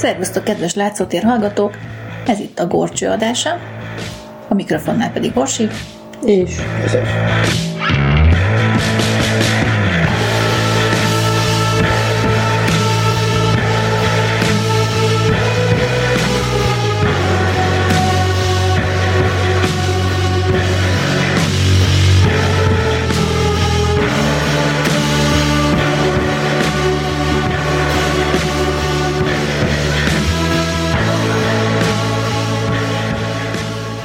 [0.00, 1.76] Szervusztok, kedves látszótér hallgatók!
[2.26, 3.58] Ez itt a Gorcső adása,
[4.48, 5.68] a mikrofonnál pedig Borsi.
[6.24, 7.69] És József.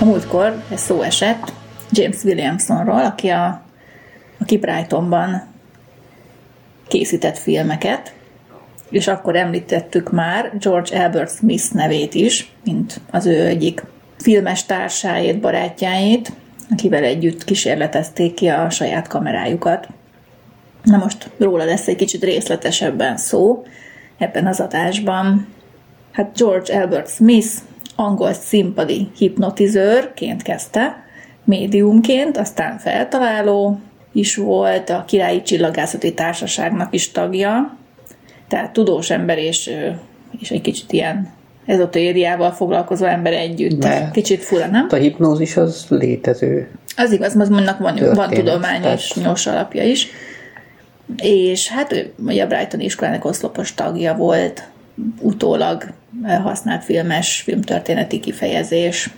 [0.06, 1.54] A múltkor szó esett
[1.92, 3.62] James Williamsonról, aki, a,
[4.40, 5.44] aki Brightonban
[6.88, 8.14] készített filmeket,
[8.90, 13.84] és akkor említettük már George Albert Smith nevét is, mint az ő egyik
[14.18, 16.32] filmes társáét, barátjáit,
[16.72, 19.88] akivel együtt kísérletezték ki a saját kamerájukat.
[20.84, 23.64] Na most róla lesz egy kicsit részletesebben szó
[24.18, 25.48] ebben az adásban.
[26.12, 27.50] Hát George Albert Smith
[27.96, 31.04] angol színpadi hipnotizőrként kezdte,
[31.44, 33.80] médiumként, aztán feltaláló
[34.12, 37.78] is volt, a Királyi Csillagászati Társaságnak is tagja,
[38.48, 39.72] tehát tudós ember és,
[40.40, 41.34] és egy kicsit ilyen
[41.66, 43.80] ezotériával foglalkozó ember együtt.
[43.80, 44.88] De kicsit fura, nem?
[44.90, 46.70] A hipnózis az létező.
[46.98, 49.28] Az igaz, az mondnak van, van tudományos tehát...
[49.28, 50.08] nyos alapja is.
[51.18, 54.70] És hát ő ugye a Brighton iskolának oszlopos tagja volt,
[55.22, 55.84] utólag
[56.44, 59.10] használt filmes, filmtörténeti kifejezés.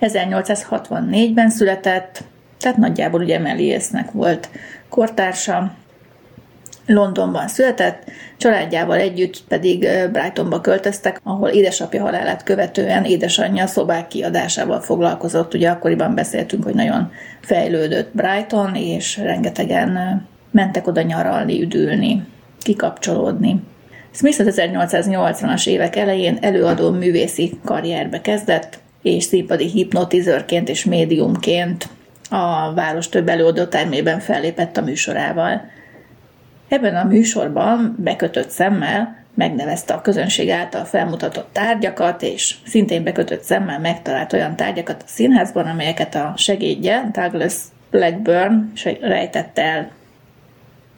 [0.00, 2.24] 1864-ben született,
[2.58, 4.48] tehát nagyjából ugye Meliésznek volt
[4.88, 5.72] kortársa.
[6.86, 15.54] Londonban született, családjával együtt pedig Brightonba költöztek, ahol édesapja halálát követően édesanyja szobák kiadásával foglalkozott.
[15.54, 22.26] Ugye akkoriban beszéltünk, hogy nagyon fejlődött Brighton, és rengetegen mentek oda nyaralni, üdülni,
[22.58, 23.62] kikapcsolódni.
[24.12, 31.88] Smith az 1880-as évek elején előadó művészi karrierbe kezdett, és színpadi hipnotizőrként és médiumként
[32.30, 35.62] a város több előadó termében fellépett a műsorával.
[36.68, 43.80] Ebben a műsorban bekötött szemmel megnevezte a közönség által felmutatott tárgyakat, és szintén bekötött szemmel
[43.80, 47.54] megtalált olyan tárgyakat a színházban, amelyeket a segédje Douglas
[47.90, 49.90] Blackburn rejtett el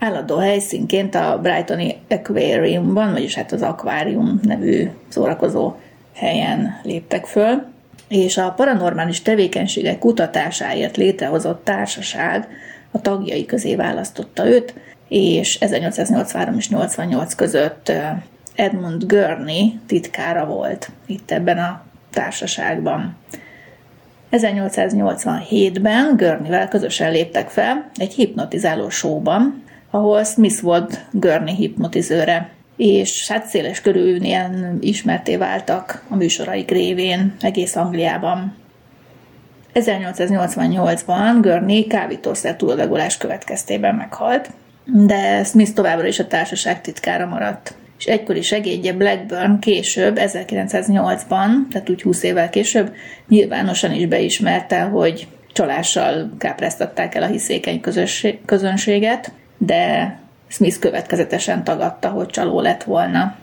[0.03, 5.75] állandó helyszínként a Brightoni Aquariumban, vagyis hát az Aquarium nevű szórakozó
[6.15, 7.65] helyen léptek föl,
[8.09, 12.49] és a paranormális tevékenységek kutatásáért létrehozott társaság
[12.91, 14.75] a tagjai közé választotta őt,
[15.09, 17.93] és 1883 és 88 között
[18.55, 23.17] Edmund Gurney titkára volt itt ebben a társaságban.
[24.31, 29.63] 1887-ben Görnivel közösen léptek fel egy hipnotizáló showban,
[29.93, 37.35] ahol Smith volt Gurney hipnotizőre, és hát széles körül ilyen ismerté váltak a műsoraik révén
[37.41, 38.55] egész Angliában.
[39.75, 44.51] 1888-ban Gurney kábítószer túladagolás következtében meghalt,
[44.85, 47.75] de Smith továbbra is a társaság titkára maradt.
[47.99, 52.95] És egykori segédje Blackburn később, 1908-ban, tehát úgy 20 évvel később,
[53.29, 57.81] nyilvánosan is beismerte, hogy csalással kápráztatták el a hiszékeny
[58.45, 59.33] közönséget,
[59.67, 60.19] de
[60.49, 63.35] Smith következetesen tagadta, hogy csaló lett volna.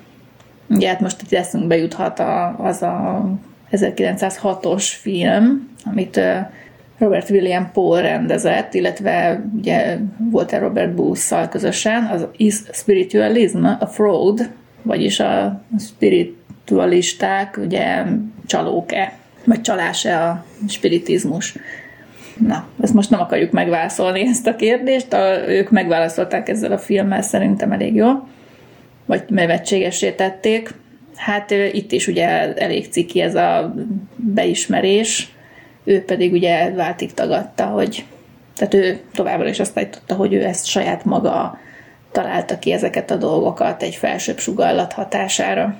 [0.69, 3.25] Ugye hát most itt eszünkbe juthat a, az a
[3.71, 6.19] 1906-os film, amit
[6.97, 14.49] Robert William Paul rendezett, illetve ugye volt-e Robert Booth-szal közösen, az Is Spiritualism a Fraud,
[14.81, 18.03] vagyis a spiritualisták ugye
[18.45, 19.13] csalók-e,
[19.45, 21.55] vagy csalás-e a spiritizmus.
[22.47, 27.21] Na, ezt most nem akarjuk megválaszolni ezt a kérdést, a, ők megválaszolták ezzel a filmmel
[27.21, 28.27] szerintem elég jól,
[29.05, 30.73] vagy nevetségesé tették.
[31.15, 33.75] Hát itt is ugye elég ciki ez a
[34.15, 35.33] beismerés,
[35.83, 38.05] ő pedig ugye váltig tagadta, hogy
[38.55, 41.57] tehát ő továbbra is azt állította, hogy ő ezt saját maga
[42.11, 45.77] találta ki ezeket a dolgokat egy felsőbb sugallat hatására.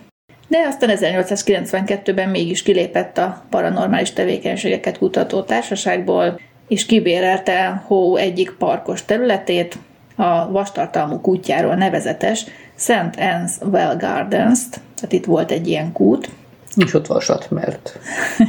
[0.48, 6.40] De aztán 1892-ben mégis kilépett a paranormális tevékenységeket kutató társaságból,
[6.70, 9.78] és kibérelte Hó egyik parkos területét,
[10.16, 12.46] a vastartalmú kútjáról nevezetes
[12.76, 13.16] St.
[13.16, 16.30] Anne's Well Gardens-t, tehát itt volt egy ilyen kút.
[16.76, 18.00] És ott vasat, mert...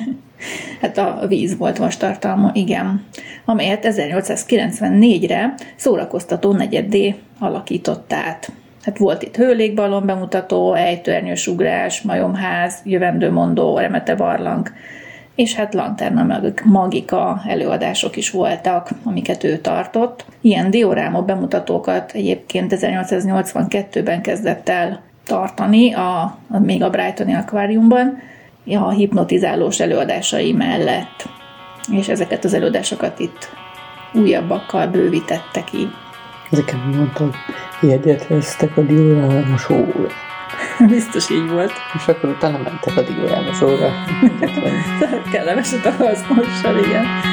[0.80, 3.06] hát a víz volt vastartalma, igen.
[3.44, 8.52] Amelyet 1894-re szórakoztató negyedé alakított át.
[8.82, 14.72] Hát volt itt hőlékballon bemutató, ejtőernyős ugrás, majomház, jövendőmondó, remete barlang,
[15.40, 20.24] és hát Lanterna Magika előadások is voltak, amiket ő tartott.
[20.40, 26.20] Ilyen dioráma bemutatókat egyébként 1882-ben kezdett el tartani a,
[26.50, 28.18] a még a Brightoni akváriumban
[28.66, 31.28] a hipnotizálós előadásai mellett.
[31.92, 33.48] És ezeket az előadásokat itt
[34.14, 35.88] újabbakkal bővítette ki.
[36.50, 37.30] Ezeken mondtam,
[37.82, 40.08] jegyet vesztek a dioráma sóra.
[40.88, 41.72] Biztos így volt.
[41.94, 43.92] És akkor utána mentek a dioráma sóra.
[45.32, 47.29] Kellemeset a hasznossal, igen.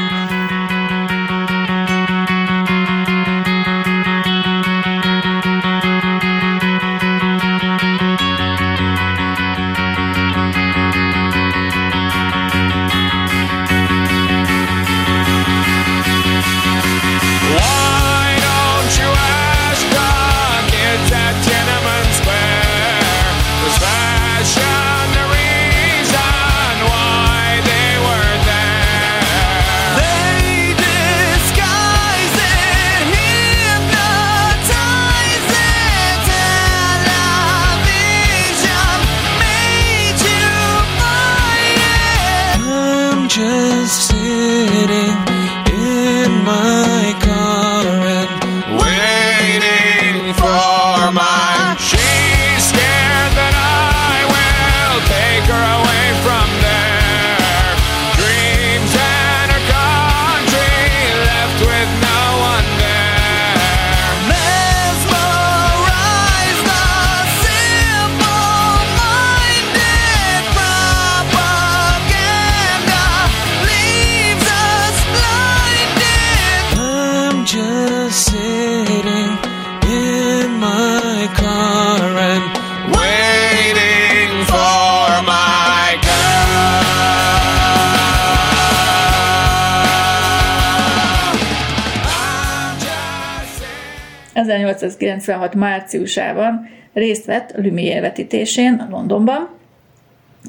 [95.27, 99.49] 1896 márciusában részt vett Lumière vetítésén Londonban,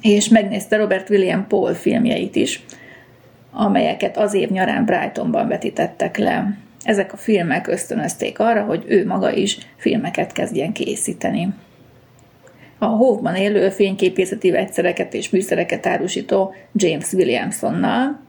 [0.01, 2.65] és megnézte Robert William Paul filmjeit is,
[3.53, 6.59] amelyeket az év nyarán Brightonban vetítettek le.
[6.83, 11.49] Ezek a filmek ösztönözték arra, hogy ő maga is filmeket kezdjen készíteni.
[12.79, 18.21] A Hóvban élő fényképészeti vegyszereket és műszereket árusító James Williamsonnal,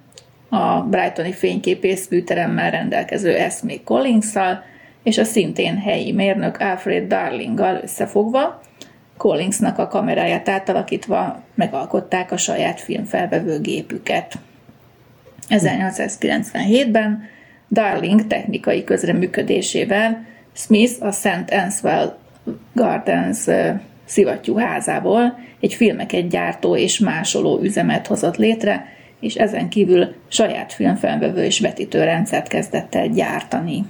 [0.49, 4.35] a Brightoni fényképész műteremmel rendelkező Esme collins
[5.03, 8.61] és a szintén helyi mérnök Alfred Darlinggal összefogva,
[9.17, 14.37] Collinsnak a kameráját átalakítva megalkották a saját filmfelvevő gépüket.
[15.49, 17.23] 1897-ben
[17.71, 21.51] Darling technikai közreműködésével Smith a St.
[21.51, 22.17] Answell
[22.73, 23.45] Gardens
[24.05, 28.85] szivattyú házából egy filmeket gyártó és másoló üzemet hozott létre,
[29.19, 33.85] és ezen kívül saját filmfelvevő és vetítő rendszert kezdett el gyártani.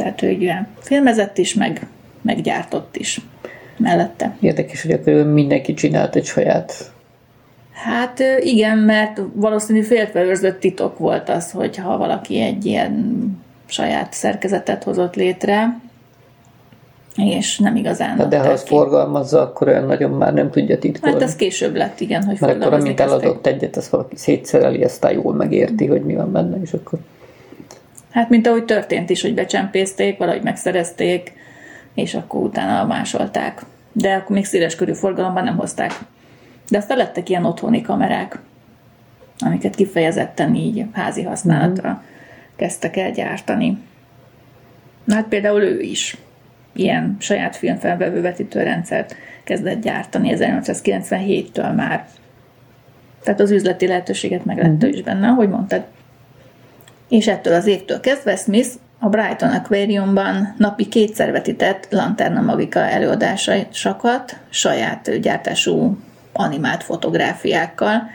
[0.00, 1.86] Tehát ő ugye filmezett is, meg,
[2.22, 3.20] meg gyártott is
[3.76, 4.36] mellette.
[4.40, 6.92] Érdekes, hogy akkor mindenki csinált egy saját
[7.84, 13.24] Hát igen, mert valószínű féltveőrzött titok volt az, hogy ha valaki egy ilyen
[13.66, 15.80] saját szerkezetet hozott létre,
[17.16, 21.14] és nem igazán Hát de ha azt forgalmazza, akkor olyan nagyon már nem tudja titkolni.
[21.14, 25.12] Hát ez később lett, igen, hogy Mert akkor amint eladott egyet, azt valaki szétszereli, aztán
[25.12, 26.98] jól megérti, hogy mi van benne, és akkor
[28.10, 31.32] Hát mint ahogy történt is, hogy becsempészték, valahogy megszerezték,
[31.94, 33.62] és akkor utána másolták.
[33.92, 35.92] De akkor még széles körű forgalomban nem hozták.
[36.68, 38.38] De aztán lettek ilyen otthoni kamerák,
[39.38, 42.02] amiket kifejezetten így házi használatra
[42.56, 43.78] kezdtek el gyártani.
[45.04, 46.16] Na hát például ő is
[46.72, 52.06] ilyen saját filmfelvevő vetítőrendszert kezdett gyártani 1897-től már.
[53.22, 55.84] Tehát az üzleti lehetőséget meglette is benne, ahogy mondtad.
[57.10, 64.36] És ettől az évtől kezdve Smith a Brighton Aquariumban napi kétszer vetített Lanterna Magica előadásokat
[64.50, 65.98] saját gyártású
[66.32, 68.10] animált fotográfiákkal,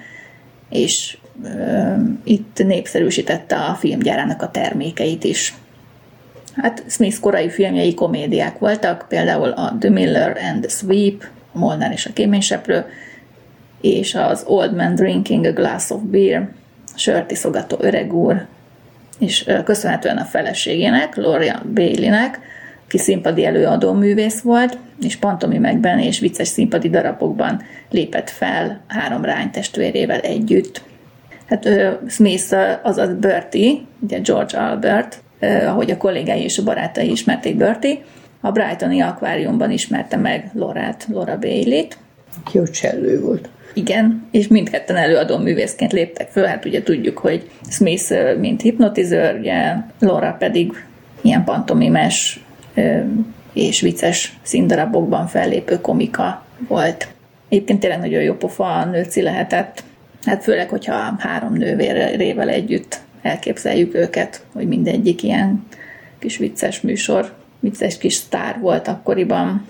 [0.70, 5.54] és ö, itt népszerűsítette a filmgyárának a termékeit is.
[6.56, 11.24] Hát Smith korai filmjei komédiák voltak, például a The Miller and the Sweep,
[11.54, 12.86] a Molnár és a kéményseprő,
[13.82, 16.50] és az Old Man Drinking a Glass of Beer,
[16.96, 18.46] sört iszogató öreg úr,
[19.20, 22.40] és köszönhetően a feleségének, Gloria Baileynek,
[22.86, 29.50] aki színpadi előadó művész volt, és pantomimekben és vicces színpadi darabokban lépett fel három rány
[29.50, 30.82] testvérével együtt.
[31.46, 35.24] Hát ö, Smith, azaz Bertie, ugye George Albert,
[35.68, 37.98] ahogy a kollégái és a barátai ismerték Bertie,
[38.42, 41.98] a Brightoni akváriumban ismerte meg Lorát, Laura Bailey-t,
[42.44, 43.50] ki a csellő volt.
[43.75, 49.75] Igen, és mindketten előadó művészként léptek föl, hát ugye tudjuk, hogy Smith mint hipnotizőr, ugye
[50.00, 50.72] Laura pedig
[51.22, 52.39] ilyen pantomimes
[53.53, 57.08] és vicces színdarabokban fellépő komika volt.
[57.50, 59.84] Egyébként tényleg nagyon jó pofa nőci lehetett.
[60.25, 65.65] Hát főleg, hogyha három nővérével együtt elképzeljük őket, hogy mindegyik ilyen
[66.20, 69.67] kis vicces műsor, vicces kis sztár volt akkoriban.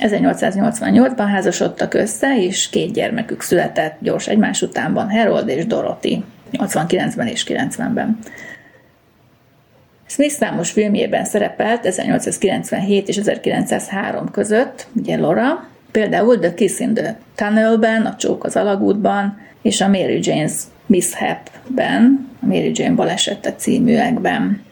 [0.00, 7.44] 1888-ban házasodtak össze, és két gyermekük született gyors egymás utánban, Harold és Dorothy, 89-ben és
[7.48, 8.18] 90-ben.
[10.06, 17.18] Smith számos filmjében szerepelt 1897 és 1903 között, ugye Laura, például The Kiss in the
[17.34, 20.52] Tunnelben, a Csók az alagútban, és a Mary Jane's
[20.86, 24.66] Mishapben, a Mary Jane balesete címűekben.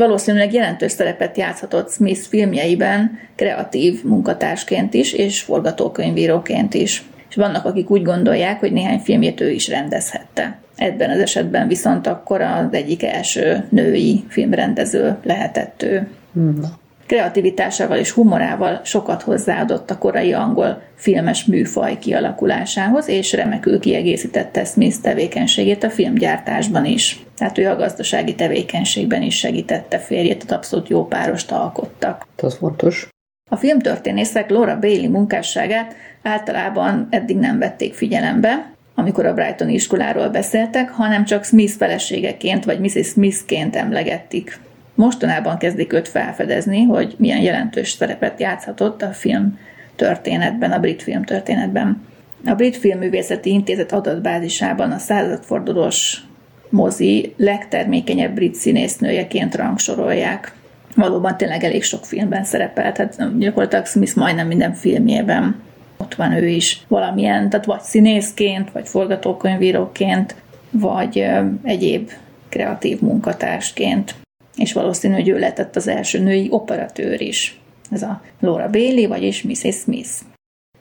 [0.00, 7.04] Valószínűleg jelentős szerepet játszhatott Smith filmjeiben kreatív munkatársként is, és forgatókönyvíróként is.
[7.28, 10.58] És vannak, akik úgy gondolják, hogy néhány filmjét ő is rendezhette.
[10.76, 16.08] Ebben az esetben viszont akkor az egyik első női filmrendező lehetett ő.
[16.32, 16.78] Na.
[17.06, 24.96] Kreativitásával és humorával sokat hozzáadott a korai angol filmes műfaj kialakulásához, és remekül kiegészítette Smith
[25.02, 27.24] tevékenységét a filmgyártásban is.
[27.40, 32.26] Tehát ő a gazdasági tevékenységben is segítette férjét, tehát abszolút jó párost alkottak.
[32.36, 33.08] Az fontos.
[33.50, 40.90] A filmtörténészek Laura Bailey munkásságát általában eddig nem vették figyelembe, amikor a Brightoni iskoláról beszéltek,
[40.90, 43.06] hanem csak Smith feleségeként vagy Mrs.
[43.06, 44.60] Smithként emlegették.
[44.94, 49.58] Mostanában kezdik őt felfedezni, hogy milyen jelentős szerepet játszhatott a film
[49.96, 52.06] történetben, a brit film történetben.
[52.44, 56.28] A Brit Filmművészeti Intézet adatbázisában a századfordulós
[56.70, 60.54] mozi legtermékenyebb brit színésznőjeként rangsorolják.
[60.94, 65.68] Valóban tényleg elég sok filmben szerepelt, hát gyakorlatilag Smith majdnem minden filmjében
[66.00, 70.34] ott van ő is valamilyen, tehát vagy színészként, vagy forgatókönyvíróként,
[70.70, 71.26] vagy
[71.62, 72.10] egyéb
[72.48, 74.14] kreatív munkatársként.
[74.56, 77.60] És valószínű, hogy ő lehetett az első női operatőr is.
[77.90, 79.74] Ez a Laura Bailey, vagyis Mrs.
[79.74, 80.10] Smith.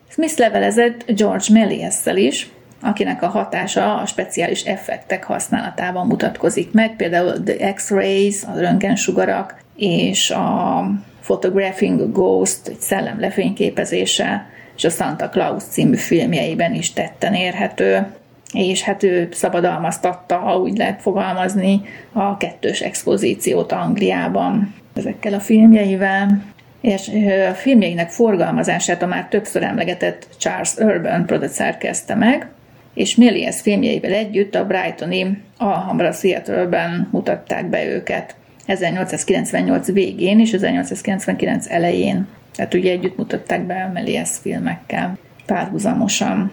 [0.07, 2.49] Smith levelezett George Méliès-szel is,
[2.81, 10.31] akinek a hatása a speciális effektek használatában mutatkozik meg, például The X-rays, a röntgensugarak, és
[10.31, 10.83] a
[11.21, 14.45] Photographing a Ghost, egy szellem lefényképezése,
[14.75, 18.07] és a Santa Claus című filmjeiben is tetten érhető,
[18.53, 21.81] és hát ő szabadalmaztatta, ha úgy lehet fogalmazni,
[22.13, 26.43] a kettős expozíciót Angliában ezekkel a filmjeivel.
[26.81, 27.11] És
[27.49, 32.47] a filmjeinek forgalmazását a már többször emlegetett Charles Urban producer kezdte meg,
[32.93, 41.69] és Méliès filmjeivel együtt a Brightoni Alhambra Theatre-ben mutatták be őket 1898 végén és 1899
[41.69, 42.27] elején.
[42.55, 46.51] Tehát ugye együtt mutatták be a Méliès filmekkel párhuzamosan.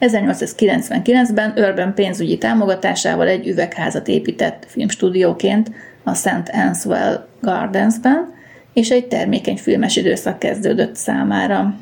[0.00, 5.70] 1899-ben Urban pénzügyi támogatásával egy üvegházat épített filmstúdióként
[6.02, 6.50] a St.
[6.52, 8.34] Answell Gardensben,
[8.72, 11.74] és egy termékeny filmes időszak kezdődött számára.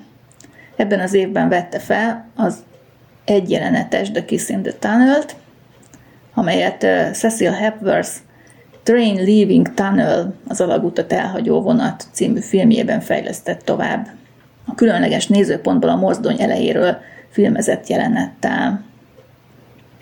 [0.76, 2.58] Ebben az évben vette fel az
[3.24, 5.36] egyjelenetes The Kiss in the Tunnel-t,
[6.34, 8.10] amelyet Cecil Hepworth
[8.82, 14.08] Train Leaving Tunnel, az alagútat elhagyó vonat című filmjében fejlesztett tovább.
[14.66, 16.96] A különleges nézőpontból a mozdony elejéről
[17.30, 18.84] filmezett jelenettel.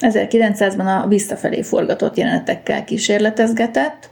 [0.00, 4.10] 1900-ban a visszafelé forgatott jelenetekkel kísérletezgetett,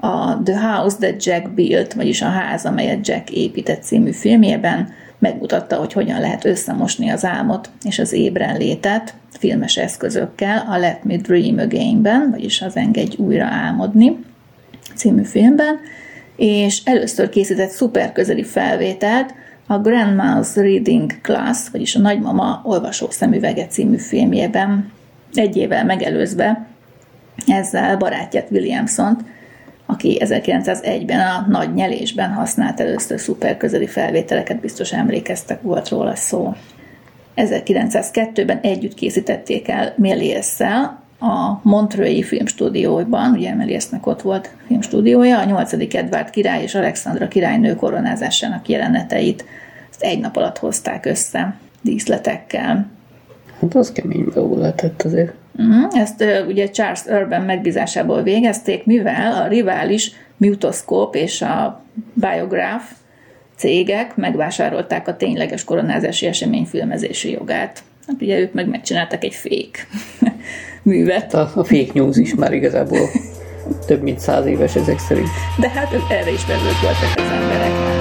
[0.00, 5.76] a The House That Jack Built, vagyis a ház, amelyet Jack épített című filmjében megmutatta,
[5.76, 11.16] hogy hogyan lehet összemosni az álmot és az ébren létet filmes eszközökkel a Let Me
[11.16, 14.24] Dream Again-ben, vagyis az Engedj újra álmodni
[14.94, 15.78] című filmben,
[16.36, 19.34] és először készített szuper közeli felvételt
[19.66, 24.92] a Grandma's Reading Class, vagyis a Nagymama olvasó szemüvege című filmjében,
[25.34, 26.66] egy évvel megelőzve
[27.46, 29.24] ezzel barátját Williamson-t,
[29.90, 36.54] aki 1901-ben a nagy nyelésben használt először szuperközeli felvételeket, biztos emlékeztek, volt róla szó.
[37.36, 40.60] 1902-ben együtt készítették el méliès
[41.20, 45.72] a Montreux-i filmstúdióban, ugye Mélièsnek ott volt filmstúdiója, a 8.
[45.94, 49.44] Edvard király és Alexandra királynő koronázásának jeleneteit
[49.90, 52.86] ezt egy nap alatt hozták össze díszletekkel.
[53.60, 55.39] Hát az kemény lehetett azért.
[55.60, 56.00] Uh-huh.
[56.00, 62.84] Ezt ugye Charles Urban megbízásából végezték, mivel a rivális Mutoscope és a Biograph
[63.56, 67.82] cégek megvásárolták a tényleges koronázási esemény filmezési jogát.
[68.06, 69.86] Hát ugye ők meg megcsináltak egy fék
[70.82, 71.34] művet.
[71.34, 73.08] A, a fake news is már igazából
[73.86, 75.28] több mint száz éves ezek szerint.
[75.58, 77.99] De hát erre is vevők voltak az emberek.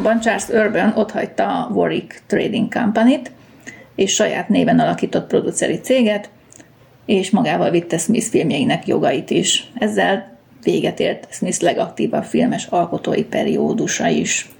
[0.00, 3.30] 1903-ban Charles Urban otthagyta a Warwick Trading Company-t,
[3.94, 6.30] és saját néven alakított produceri céget,
[7.06, 9.70] és magával vitte Smith filmjeinek jogait is.
[9.78, 14.50] Ezzel véget ért Smith legaktívabb filmes alkotói periódusa is.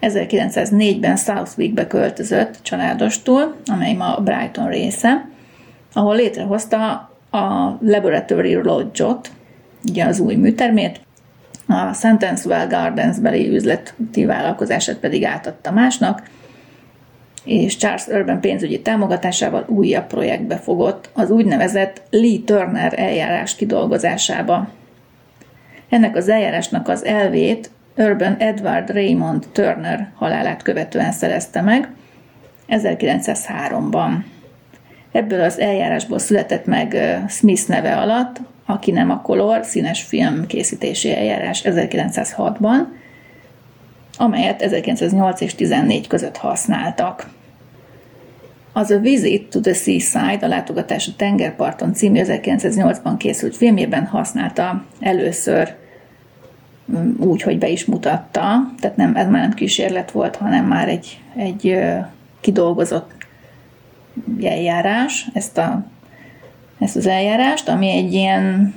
[0.00, 5.28] 1904-ben Southwickbe költözött családostól, amely ma Brighton része,
[5.92, 9.30] ahol létrehozta a Laboratory Lodge-ot,
[9.88, 11.00] ugye az új műtermét,
[11.70, 16.22] a Sentencewell Gardens beli üzleti vállalkozását pedig átadta másnak,
[17.44, 24.68] és Charles Urban pénzügyi támogatásával újabb projektbe fogott, az úgynevezett Lee Turner eljárás kidolgozásába.
[25.88, 31.88] Ennek az eljárásnak az elvét Urban Edward Raymond Turner halálát követően szerezte meg
[32.68, 34.12] 1903-ban.
[35.12, 36.96] Ebből az eljárásból született meg
[37.28, 42.78] Smith neve alatt a Kinema Color színes film készítési eljárás 1906-ban,
[44.16, 47.28] amelyet 1908 és 14 között használtak.
[48.72, 54.84] Az A Visit to the Seaside, a látogatás a tengerparton című 1908-ban készült filmjében használta
[55.00, 55.74] először
[57.18, 61.20] úgy, hogy be is mutatta, tehát nem, ez már nem kísérlet volt, hanem már egy,
[61.36, 61.78] egy
[62.40, 63.19] kidolgozott
[64.42, 65.86] eljárás, ezt, a,
[66.78, 68.74] ezt az eljárást, ami egy ilyen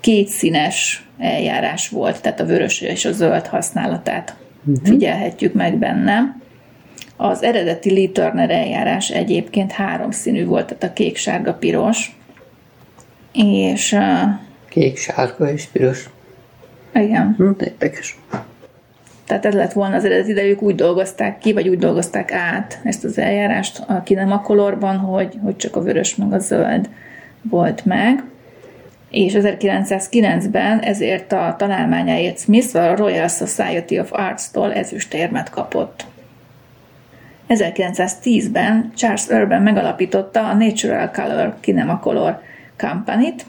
[0.00, 4.86] kétszínes eljárás volt, tehát a vörös és a zöld használatát uh-huh.
[4.86, 6.36] figyelhetjük meg benne.
[7.16, 12.16] Az eredeti Lee Turner eljárás egyébként háromszínű volt, tehát a kék, sárga, piros.
[13.32, 13.96] És...
[14.68, 16.10] Kék, sárga és piros.
[16.94, 17.34] Igen.
[17.36, 18.18] Hm, érdekes.
[19.32, 22.80] Tehát ez lett volna az eredeti, de ők úgy dolgozták ki, vagy úgy dolgozták át
[22.82, 26.88] ezt az eljárást a kinema kolorban, hogy, hogy csak a vörös meg a zöld
[27.42, 28.24] volt meg.
[29.10, 36.04] És 1909-ben ezért a találmányáért Smith a Royal Society of Arts-tól ezüstérmet kapott.
[37.48, 42.40] 1910-ben Charles Urban megalapította a Natural Color Kinema Color
[42.78, 43.46] Company-t,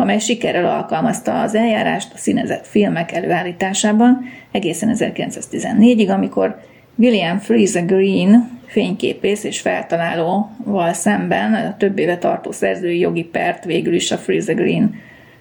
[0.00, 6.60] amely sikerrel alkalmazta az eljárást a színezett filmek előállításában egészen 1914-ig, amikor
[6.94, 13.94] William Freeze Green fényképész és feltalálóval szemben a több éve tartó szerzői jogi pert végül
[13.94, 14.94] is a Freeze Green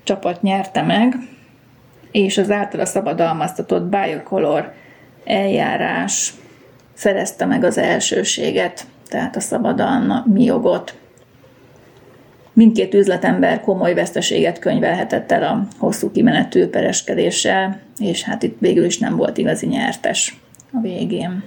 [0.03, 1.15] csapat nyerte meg,
[2.11, 4.73] és az általa szabadalmaztatott Biocolor
[5.25, 6.33] eljárás
[6.93, 10.95] szerezte meg az elsőséget, tehát a szabadalmi jogot.
[12.57, 18.97] Mindkét üzletember komoly veszteséget könyvelhetett el a hosszú kimenetű pereskedéssel, és hát itt végül is
[18.97, 20.39] nem volt igazi nyertes
[20.71, 21.43] a végén.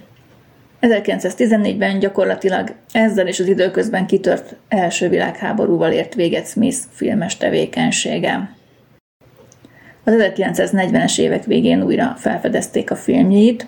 [0.81, 8.55] 1914-ben gyakorlatilag ezzel és az időközben kitört első világháborúval ért véget Smith filmes tevékenysége.
[10.03, 13.67] Az 1940-es évek végén újra felfedezték a filmjét,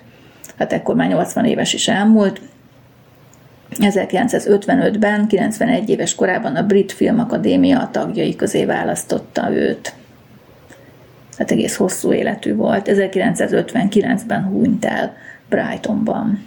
[0.58, 2.40] hát ekkor már 80 éves is elmúlt,
[3.70, 9.94] 1955-ben, 91 éves korában a Brit Filmakadémia a tagjai közé választotta őt.
[11.38, 12.88] Hát egész hosszú életű volt.
[12.90, 15.16] 1959-ben hunyt el
[15.48, 16.46] Brightonban.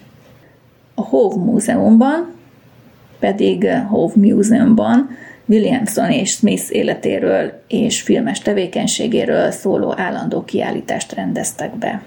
[0.95, 2.33] A Hove Múzeumban,
[3.19, 5.09] pedig Hove Museumban
[5.45, 12.01] Williamson és Smith életéről és filmes tevékenységéről szóló állandó kiállítást rendeztek be.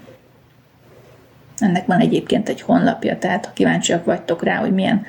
[1.61, 5.05] Ennek van egyébként egy honlapja, tehát ha kíváncsiak vagytok rá, hogy milyen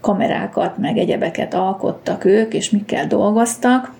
[0.00, 3.92] kamerákat, meg egyebeket alkottak ők, és mikkel dolgoztak,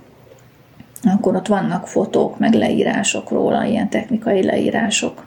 [1.03, 5.27] akkor ott vannak fotók, meg leírások róla, ilyen technikai leírások.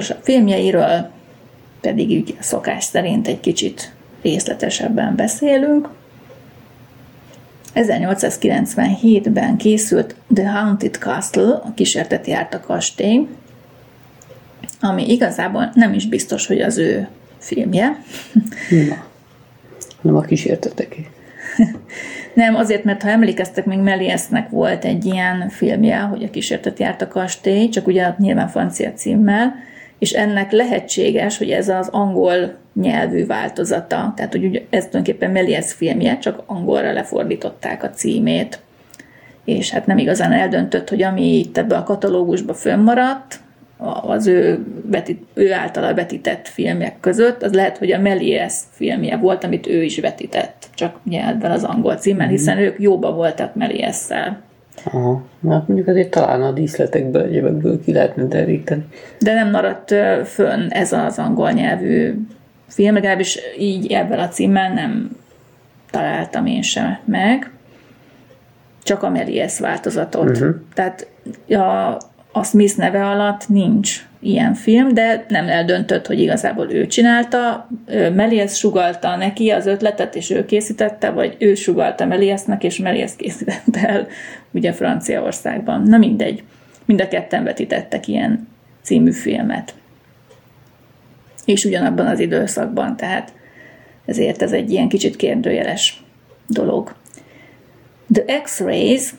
[0.00, 1.10] Legfontosabb filmjeiről
[1.80, 5.88] pedig így szokás szerint egy kicsit részletesebben beszélünk.
[7.74, 13.26] 1897-ben készült The Haunted Castle, a kísérteti járt a kastély,
[14.80, 17.08] ami igazából nem is biztos, hogy az ő
[17.38, 18.02] filmje.
[18.88, 19.04] Na,
[20.00, 21.06] nem a kísérteteké.
[22.34, 27.02] Nem, azért, mert ha emlékeztek, még Meliesnek volt egy ilyen filmje, hogy a kísértet járt
[27.02, 29.54] a kastély, csak ugye nyilván francia címmel,
[30.00, 36.18] és ennek lehetséges, hogy ez az angol nyelvű változata, tehát hogy ez tulajdonképpen Melies filmje,
[36.18, 38.60] csak angolra lefordították a címét,
[39.44, 43.40] és hát nem igazán eldöntött, hogy ami itt ebbe a katalógusba fönnmaradt,
[44.02, 49.44] az ő, betít, ő általa vetített filmek között, az lehet, hogy a Melies filmje volt,
[49.44, 54.42] amit ő is vetített, csak ugye ebben az angol címmel, hiszen ők jóba voltak Meliesszel.
[54.84, 55.22] Aha.
[55.48, 58.84] Hát mondjuk azért talán a díszletekből, egyébekből ki lehetne deríteni.
[59.18, 62.14] De nem maradt fönn ez az angol nyelvű
[62.66, 65.16] film, legalábbis így ebben a címmel nem
[65.90, 67.50] találtam én sem meg.
[68.82, 70.30] Csak a Melies változatot.
[70.30, 70.54] Uh-huh.
[70.74, 71.06] Tehát
[71.48, 72.00] a,
[72.32, 77.68] a Smith neve alatt nincs ilyen film, de nem eldöntött, hogy igazából ő csinálta.
[78.14, 83.88] Melies sugalta neki az ötletet, és ő készítette, vagy ő sugalta Meliesnek, és Melies készítette
[83.88, 84.06] el
[84.50, 85.82] ugye Franciaországban.
[85.82, 86.42] Na mindegy.
[86.84, 88.48] Mind a ketten vetítettek ilyen
[88.82, 89.74] című filmet.
[91.44, 93.32] És ugyanabban az időszakban, tehát
[94.06, 96.02] ezért ez egy ilyen kicsit kérdőjeles
[96.46, 96.94] dolog.
[98.12, 99.14] The X-Rays,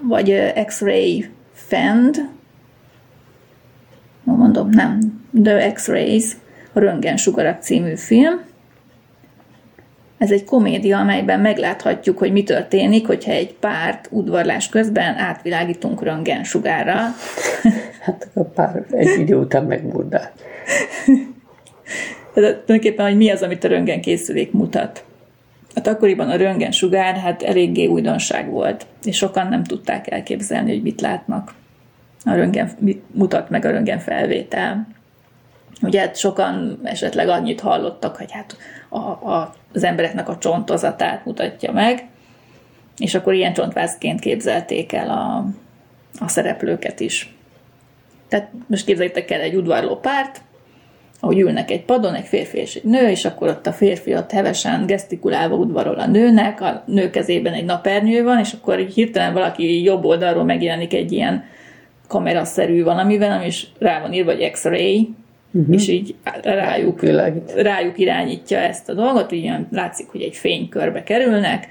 [0.00, 1.28] vagy X-Ray
[1.72, 2.28] Fend,
[4.24, 4.98] ma mondom, nem,
[5.42, 6.24] The X-Rays,
[6.72, 8.40] a Röntgensugarak című film.
[10.18, 16.96] Ez egy komédia, amelyben megláthatjuk, hogy mi történik, hogyha egy párt udvarlás közben átvilágítunk röntgensugárra.
[18.00, 20.32] Hát a pár egy idő után megmurdál.
[22.34, 25.04] Tulajdonképpen, hogy mi az, amit a röntgenkészülék mutat.
[25.74, 31.00] Hát akkoriban a röntgensugár hát eléggé újdonság volt, és sokan nem tudták elképzelni, hogy mit
[31.00, 31.60] látnak.
[32.24, 32.70] A röntgen,
[33.10, 34.86] mutat meg a röntgen felvétel.
[35.82, 38.56] Ugye hát sokan esetleg annyit hallottak, hogy hát
[38.88, 42.06] a, a, az embereknek a csontozatát mutatja meg,
[42.98, 45.46] és akkor ilyen csontvázként képzelték el a,
[46.24, 47.34] a szereplőket is.
[48.28, 50.42] Tehát most képzeljétek el egy udvarló párt,
[51.20, 54.30] ahogy ülnek egy padon, egy férfi és egy nő, és akkor ott a férfi ott
[54.30, 59.82] hevesen gesztikulálva udvarol a nőnek, a nő kezében egy napernyő van, és akkor hirtelen valaki
[59.82, 61.44] jobb oldalról megjelenik egy ilyen
[62.12, 65.14] kameraszerű valamivel, ami is rá van írva, hogy X-ray,
[65.50, 65.74] uh-huh.
[65.74, 67.52] és így rájuk, Világít.
[67.52, 71.68] rájuk irányítja ezt a dolgot, így ilyen látszik, hogy egy fénykörbe kerülnek,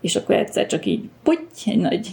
[0.00, 2.08] és akkor egyszer csak így puty, egy nagy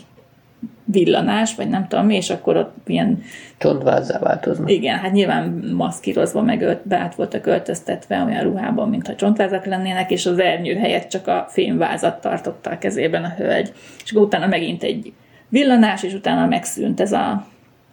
[0.84, 3.24] villanás, vagy nem tudom mi, és akkor ott ilyen
[3.58, 4.72] Csontvázzá változnak.
[4.72, 10.12] igen, hát nyilván maszkírozva, meg ölt, be át voltak öltöztetve olyan ruhában, mintha csontvázak lennének,
[10.12, 13.74] és az ernyő helyett csak a fémvázat tartotta a kezében a hölgy.
[14.04, 15.14] És akkor utána megint egy
[15.50, 17.48] villanás, és utána megszűnt ez a,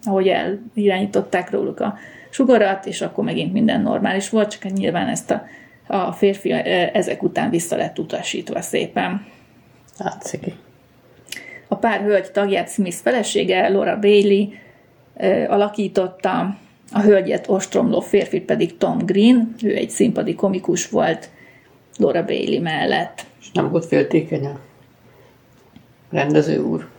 [0.05, 1.97] ahogy elirányították róluk a
[2.29, 5.45] sugarat, és akkor megint minden normális volt, csak hát nyilván ezt a,
[5.87, 6.51] a férfi
[6.93, 9.25] ezek után vissza lett utasítva szépen.
[9.97, 10.53] Átszegi.
[11.67, 14.47] A pár hölgy tagját Smith felesége, Laura Bailey
[15.47, 16.57] alakította,
[16.91, 21.29] a hölgyet ostromló férfit pedig Tom Green, ő egy színpadi komikus volt
[21.97, 23.25] Laura Bailey mellett.
[23.41, 24.59] És nem volt féltékeny a
[26.11, 26.89] rendező úr.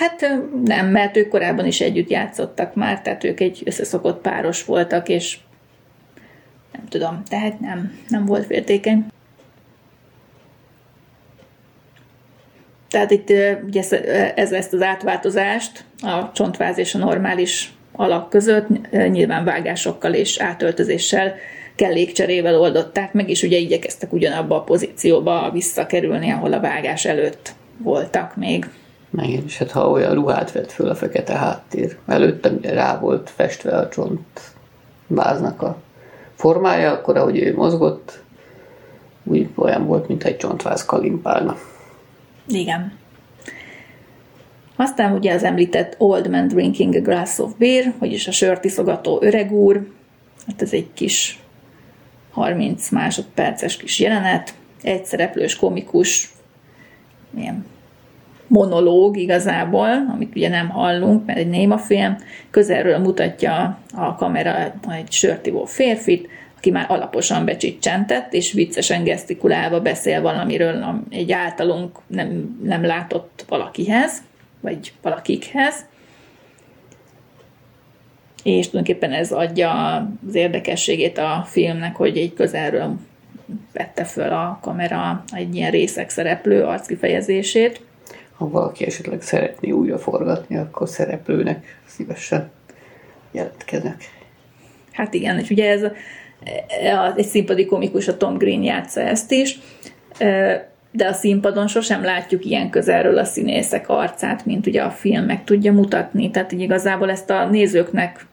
[0.00, 5.08] Hát nem, mert ők korábban is együtt játszottak már, tehát ők egy összeszokott páros voltak,
[5.08, 5.38] és
[6.72, 9.06] nem tudom, tehát nem, nem volt féltékeny.
[12.88, 13.32] Tehát itt
[13.66, 13.82] ugye
[14.34, 21.34] ez, ezt az átváltozást a csontváz és a normális alak között nyilván vágásokkal és átöltözéssel
[21.74, 28.36] kellékcserével oldották meg, és ugye igyekeztek ugyanabba a pozícióba visszakerülni, ahol a vágás előtt voltak
[28.36, 28.66] még.
[29.10, 32.98] Meg én is, hát ha olyan ruhát vett föl a fekete háttér, előtte ugye rá
[32.98, 34.40] volt festve a csont
[35.06, 35.76] váznak a
[36.34, 38.22] formája, akkor ahogy ő mozgott,
[39.24, 41.56] úgy olyan volt, mint egy csontváz kalimpálna.
[42.46, 42.98] Igen.
[44.76, 49.18] Aztán ugye az említett Old Man Drinking a Glass of Beer, vagyis a sört iszogató
[49.22, 49.88] öreg úr.
[50.46, 51.38] Hát ez egy kis
[52.30, 54.54] 30 másodperces kis jelenet.
[54.82, 56.32] Egy szereplős komikus
[57.36, 57.66] ilyen
[58.50, 62.16] monológ igazából, amit ugye nem hallunk, mert egy némafilm,
[62.50, 70.20] közelről mutatja a kamera egy sörtivó férfit, aki már alaposan becsicsentett, és viccesen gesztikulálva beszél
[70.20, 74.22] valamiről, am- egy általunk nem, nem látott valakihez,
[74.60, 75.74] vagy valakikhez.
[78.42, 79.94] És tulajdonképpen ez adja
[80.28, 82.96] az érdekességét a filmnek, hogy egy közelről
[83.72, 87.80] vette föl a kamera egy ilyen részek szereplő arckifejezését.
[88.40, 92.50] Ha valaki esetleg szeretné újra forgatni, akkor szereplőnek szívesen
[93.30, 94.10] jelentkeznek.
[94.92, 99.58] Hát igen, és ugye ez e, egy színpadi komikus, a Tom Green játsza ezt is,
[100.18, 105.24] e, de a színpadon sosem látjuk ilyen közelről a színészek arcát, mint ugye a film
[105.24, 106.30] meg tudja mutatni.
[106.30, 108.26] Tehát így igazából ezt a nézőknek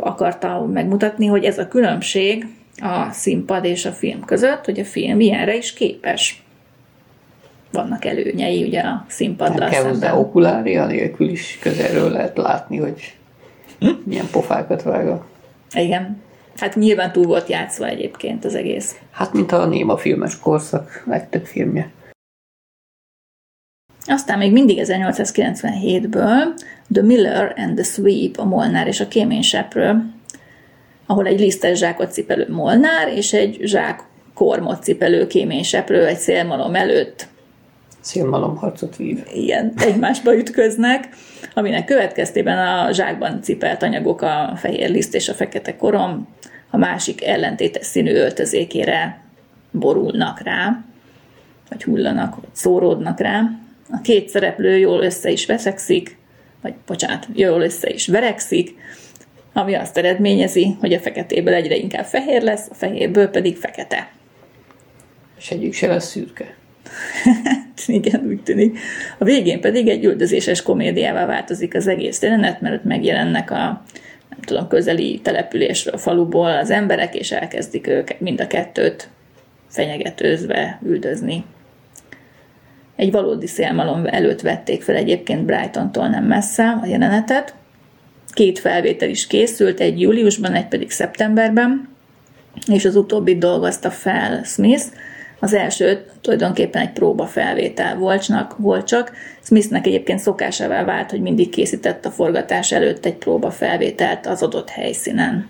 [0.00, 2.46] akarta megmutatni, hogy ez a különbség
[2.80, 6.45] a színpad és a film között, hogy a film ilyenre is képes.
[7.72, 10.18] Vannak előnyei ugye a színpaddal Nem kell hozzá szemben.
[10.24, 13.16] okulária nélkül is közelről lehet látni, hogy
[14.04, 15.26] milyen pofákat vág a...
[15.74, 16.22] Igen.
[16.56, 18.96] Hát nyilván túl volt játszva egyébként az egész.
[19.10, 21.90] Hát, mint a néma filmes korszak legtöbb filmje.
[24.06, 26.60] Aztán még mindig 1897-ből
[26.92, 30.10] The Miller and the Sweep, a Molnár és a kéményseprő,
[31.06, 34.02] ahol egy lisztes zsákot cipelő Molnár és egy zsák
[34.34, 37.28] kormot cipelő kéményseprő egy szélmalom előtt
[38.06, 39.26] Szélmalomharcot vív.
[39.34, 41.08] ilyen egymásba ütköznek,
[41.54, 46.28] aminek következtében a zsákban cipelt anyagok a fehér liszt és a fekete korom
[46.70, 49.20] a másik ellentétes színű öltözékére
[49.70, 50.84] borulnak rá,
[51.68, 53.42] vagy hullanak, vagy szóródnak rá.
[53.90, 56.18] A két szereplő jól össze is veszekszik,
[56.62, 58.74] vagy bocsánat, jól össze is verekszik,
[59.52, 64.12] ami azt eredményezi, hogy a feketéből egyre inkább fehér lesz, a fehérből pedig fekete.
[65.38, 66.55] És egyik se lesz szürke.
[67.86, 68.78] Igen, úgy tűnik.
[69.18, 73.84] A végén pedig egy üldözéses komédiává változik az egész jelenet, mert megjelennek a
[74.28, 79.08] nem tudom, közeli településről, faluból az emberek, és elkezdik őket mind a kettőt
[79.68, 81.44] fenyegetőzve üldözni.
[82.96, 87.54] Egy valódi szélmalom előtt vették fel egyébként Brightontól nem messze a jelenetet.
[88.28, 91.88] Két felvétel is készült, egy júliusban, egy pedig szeptemberben,
[92.66, 94.84] és az utóbbit dolgozta fel Smith.
[95.40, 99.12] Az első tulajdonképpen egy próba felvétel volt csak, volt csak.
[99.42, 104.68] Smithnek egyébként szokásává vált, hogy mindig készített a forgatás előtt egy próba felvételt az adott
[104.68, 105.48] helyszínen.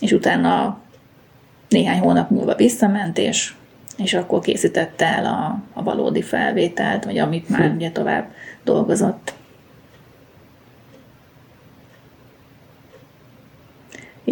[0.00, 0.78] És utána
[1.68, 3.54] néhány hónap múlva visszament, és,
[3.96, 8.30] és akkor készítette el a, a valódi felvételt, vagy amit már ugye tovább
[8.64, 9.34] dolgozott.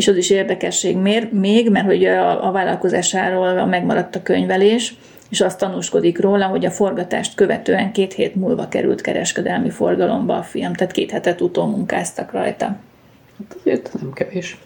[0.00, 4.94] És az is érdekesség mér, még, mert hogy a, a vállalkozásáról megmaradt a könyvelés,
[5.28, 10.42] és azt tanúskodik róla, hogy a forgatást követően két hét múlva került kereskedelmi forgalomba a
[10.42, 12.64] film, tehát két hetet utómunkáztak rajta.
[12.64, 14.58] Hát azért nem kevés.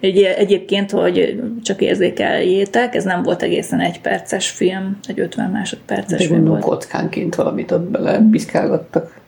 [0.00, 6.20] Egy, egyébként, hogy csak érzékeljétek, ez nem volt egészen egy perces film, egy 50 másodperces
[6.20, 6.62] De film volt.
[6.62, 9.22] kockánként valamit ott bele piszkálgattak.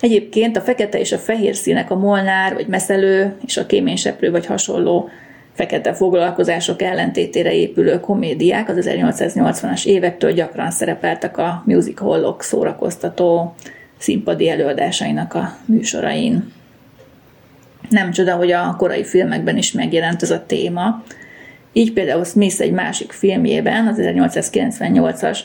[0.00, 4.46] Egyébként a fekete és a fehér színek, a molnár, vagy meszelő, és a kéményseprő, vagy
[4.46, 5.08] hasonló
[5.52, 13.54] fekete foglalkozások ellentétére épülő komédiák az 1880-as évektől gyakran szerepeltek a music hallok szórakoztató
[13.98, 16.52] színpadi előadásainak a műsorain.
[17.88, 21.02] Nem csoda, hogy a korai filmekben is megjelent ez a téma.
[21.72, 25.38] Így például Smith egy másik filmjében, az 1898-as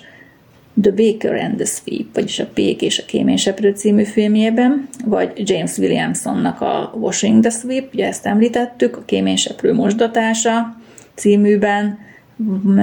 [0.82, 5.78] The Baker and the Sweep, vagyis a Pék és a Kéményseprő című filmjében, vagy James
[5.78, 10.78] Williamsonnak a Washing the Sweep, ugye ezt említettük, a Kéményseprő mosdatása
[11.16, 12.00] címűben,
[12.36, 12.76] m,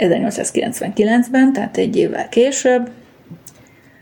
[0.00, 2.90] 1899-ben, tehát egy évvel később,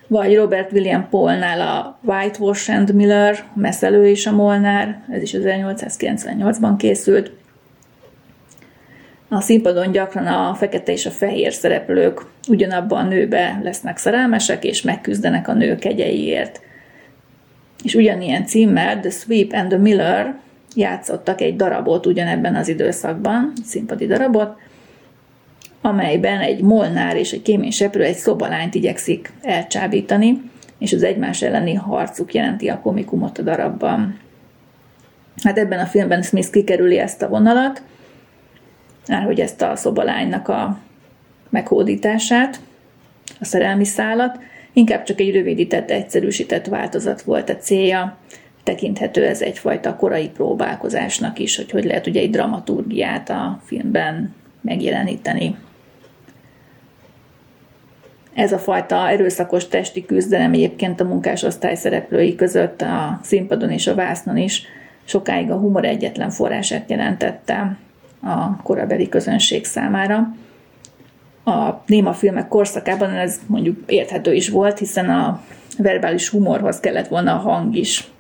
[0.06, 6.74] vagy Robert William Paulnál a Whitewash and Miller, Meszelő és a Molnár, ez is 1898-ban
[6.78, 7.30] készült,
[9.32, 14.82] a színpadon gyakran a fekete és a fehér szereplők ugyanabban a nőbe lesznek szerelmesek, és
[14.82, 16.60] megküzdenek a nő kegyeiért.
[17.82, 20.34] És ugyanilyen címmel The Sweep and the Miller
[20.74, 24.56] játszottak egy darabot ugyanebben az időszakban, színpadi darabot,
[25.80, 32.34] amelyben egy molnár és egy kéményseprő egy szobalányt igyekszik elcsábítani, és az egymás elleni harcuk
[32.34, 34.18] jelenti a komikumot a darabban.
[35.42, 37.82] Hát ebben a filmben Smith kikerüli ezt a vonalat,
[39.06, 40.78] hogy ezt a szobalánynak a
[41.48, 42.60] meghódítását,
[43.40, 44.38] a szerelmi szálat,
[44.72, 48.16] inkább csak egy rövidített, egyszerűsített változat volt a célja,
[48.62, 55.56] tekinthető ez egyfajta korai próbálkozásnak is, hogy hogy lehet ugye egy dramaturgiát a filmben megjeleníteni.
[58.34, 63.94] Ez a fajta erőszakos testi küzdelem egyébként a munkásosztály szereplői között a színpadon és a
[63.94, 64.62] vásznon is
[65.04, 67.76] sokáig a humor egyetlen forrását jelentette
[68.22, 70.35] a korabeli közönség számára.
[71.44, 75.42] A néma filmek korszakában ez mondjuk érthető is volt, hiszen a
[75.78, 78.11] verbális humorhoz kellett volna a hang is,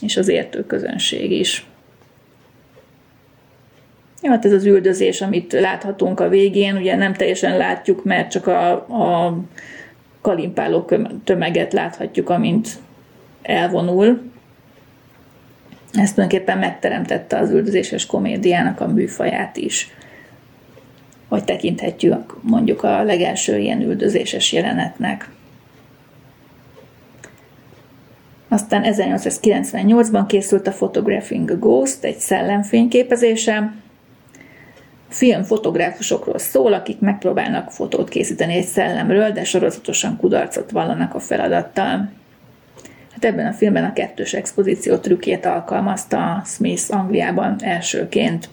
[0.00, 1.66] és az értő közönség is.
[4.22, 8.46] Ja, hát ez az üldözés, amit láthatunk a végén, ugye nem teljesen látjuk, mert csak
[8.46, 9.38] a, a
[10.20, 10.88] kalimpáló
[11.24, 12.68] tömeget láthatjuk, amint
[13.42, 14.31] elvonul.
[15.92, 19.90] Ez tulajdonképpen megteremtette az üldözéses komédiának a műfaját is.
[21.28, 25.30] Vagy tekinthetjük mondjuk a legelső ilyen üldözéses jelenetnek.
[28.48, 33.72] Aztán 1898-ban készült a Photographing a Ghost, egy szellemfényképezése.
[35.08, 41.18] A film fotográfusokról szól, akik megpróbálnak fotót készíteni egy szellemről, de sorozatosan kudarcot vallanak a
[41.18, 42.10] feladattal.
[43.22, 48.48] Hát ebben a filmben a kettős expozíció trükkét alkalmazta Smith Angliában elsőként.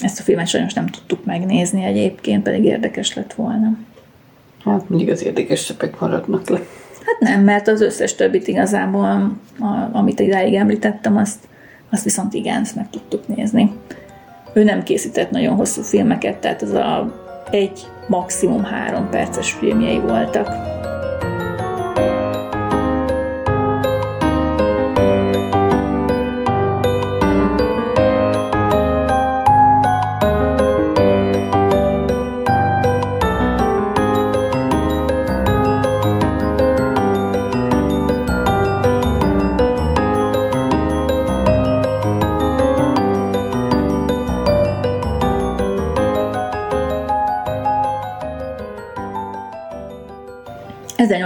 [0.00, 3.76] Ezt a filmet sajnos nem tudtuk megnézni egyébként, pedig érdekes lett volna.
[4.64, 6.58] Hát mindig az érdekesebbek maradnak le.
[7.06, 11.48] Hát nem, mert az összes többit igazából, a, amit idáig említettem, azt,
[11.90, 13.72] azt viszont igen, ezt meg tudtuk nézni.
[14.54, 20.80] Ő nem készített nagyon hosszú filmeket, tehát az a egy, maximum három perces filmjei voltak.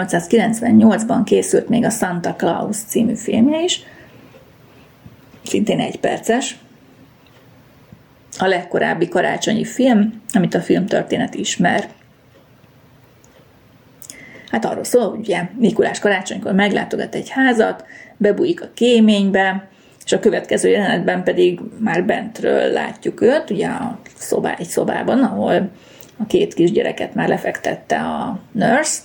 [0.05, 3.83] 1898-ban készült még a Santa Claus című filmje is,
[5.43, 6.57] szintén egy perces.
[8.39, 11.89] A legkorábbi karácsonyi film, amit a filmtörténet ismer.
[14.51, 17.85] Hát arról szól, hogy ugye Mikulás karácsonykor meglátogat egy házat,
[18.17, 19.69] bebújik a kéménybe,
[20.05, 25.71] és a következő jelenetben pedig már bentről látjuk őt, ugye a szobá, egy szobában, ahol
[26.19, 29.01] a két kisgyereket már lefektette a nurse,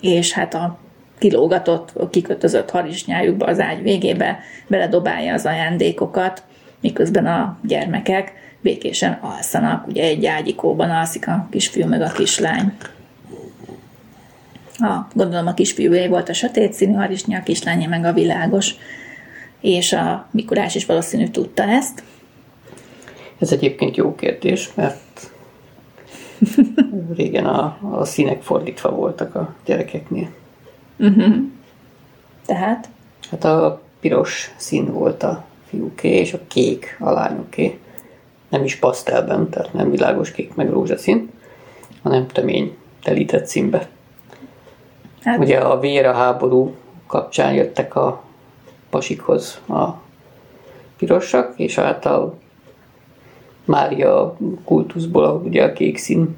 [0.00, 0.78] és hát a
[1.18, 6.42] kilógatott, kikötözött harisnyájukba az ágy végébe beledobálja az ajándékokat,
[6.80, 12.72] miközben a gyermekek békésen alszanak, ugye egy ágyikóban alszik a kisfiú meg a kislány.
[14.78, 18.74] A, gondolom a kisfiúé volt a sötét színű harisnya, a kislánya meg a világos,
[19.60, 22.02] és a Mikulás is valószínű tudta ezt.
[23.38, 25.30] Ez egyébként jó kérdés, mert
[27.14, 30.28] régen a, a színek fordítva voltak a gyerekeknél.
[32.46, 32.88] Tehát
[33.30, 37.78] Hát a piros szín volt a fiúké, és a kék a lányoké.
[38.48, 41.30] Nem is pasztelben, tehát nem világos kék meg rózsaszín,
[42.02, 43.88] hanem tömény telített színbe.
[45.22, 46.74] Hát- Ugye a vér a háború
[47.06, 48.22] kapcsán jöttek a
[48.90, 49.88] pasikhoz a
[50.96, 52.34] pirosak, és hát a
[53.68, 56.36] Mária kultuszból, ahol ugye a kék szín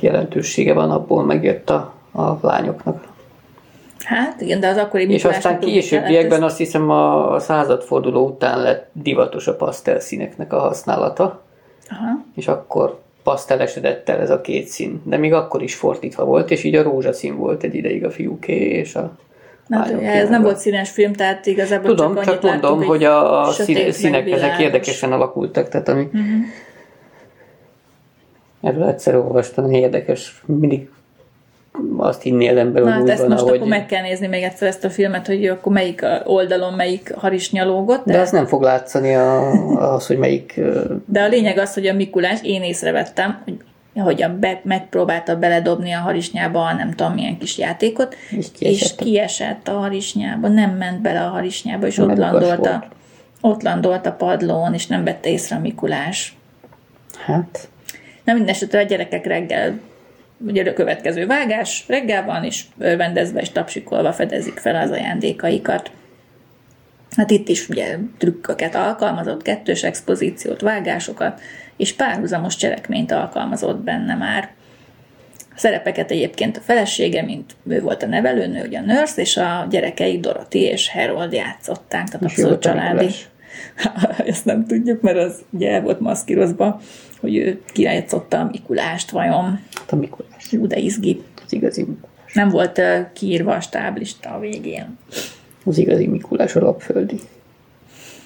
[0.00, 3.08] jelentősége van, abból megjött a, a lányoknak.
[4.04, 8.62] Hát igen, de az akkori És aztán későbbiekben jelentős- azt hiszem a, a századforduló után
[8.62, 11.42] lett divatos a pasztel színeknek a használata,
[11.90, 12.24] Aha.
[12.34, 15.02] és akkor pasztelesedett el ez a két szín.
[15.04, 18.54] De még akkor is fordítva volt, és így a rózsaszín volt egy ideig a fiúké,
[18.54, 19.16] és a
[19.70, 23.40] Ugye, ez nem volt színes film, tehát igazából Tudom, csak, csak, mondom, láttuk, hogy a,
[23.40, 24.60] a színe, színek ezek világos.
[24.64, 26.22] érdekesen alakultak, tehát ami Mhm.
[28.60, 30.88] erről egyszer olvastam, érdekes, mindig
[31.96, 33.56] azt hinné az ember, Na hát ezt van, most ahogy...
[33.56, 37.64] akkor meg kell nézni még egyszer ezt a filmet, hogy akkor melyik oldalon melyik harisnya
[37.64, 38.04] lógott.
[38.04, 39.50] De az nem fog látszani a,
[39.94, 40.60] az, hogy melyik...
[41.06, 43.56] De a lényeg az, hogy a Mikulás, én észrevettem, hogy
[43.94, 48.98] hogy a be, megpróbálta beledobni a harisnyába nem tudom milyen kis játékot, És és kiesett.
[48.98, 52.88] kiesett a harisnyába, nem ment bele a harisnyába, és ott landolt, a,
[53.40, 56.36] ott landolt a padlón, és nem vette észre a Mikulás.
[57.24, 57.68] Hát,
[58.24, 59.80] Na mindesetre a gyerekek reggel,
[60.38, 65.90] ugye a következő vágás, reggel van, és örvendezve és tapsikolva fedezik fel az ajándékaikat.
[67.16, 71.40] Hát itt is ugye trükköket alkalmazott, kettős expozíciót, vágásokat,
[71.76, 74.50] és párhuzamos cselekményt alkalmazott benne már.
[75.38, 79.66] A szerepeket egyébként a felesége, mint ő volt a nevelőnő, ugye a nurse, és a
[79.70, 82.94] gyerekei Dorothy és Harold játszották, tehát abszolút családi.
[82.94, 83.28] Mikulás.
[84.32, 86.80] Ezt nem tudjuk, mert az ugye el volt maszkírozva,
[87.20, 89.60] hogy ő kijátszotta a Mikulást vajon.
[89.74, 90.46] hát a Mikulás.
[90.50, 91.22] Jó, de izgi.
[91.44, 91.86] Az igazi,
[92.32, 92.80] Nem volt
[93.12, 94.98] kiírva a stáblista a végén.
[95.64, 97.20] Az igazi Mikulás alapföldi.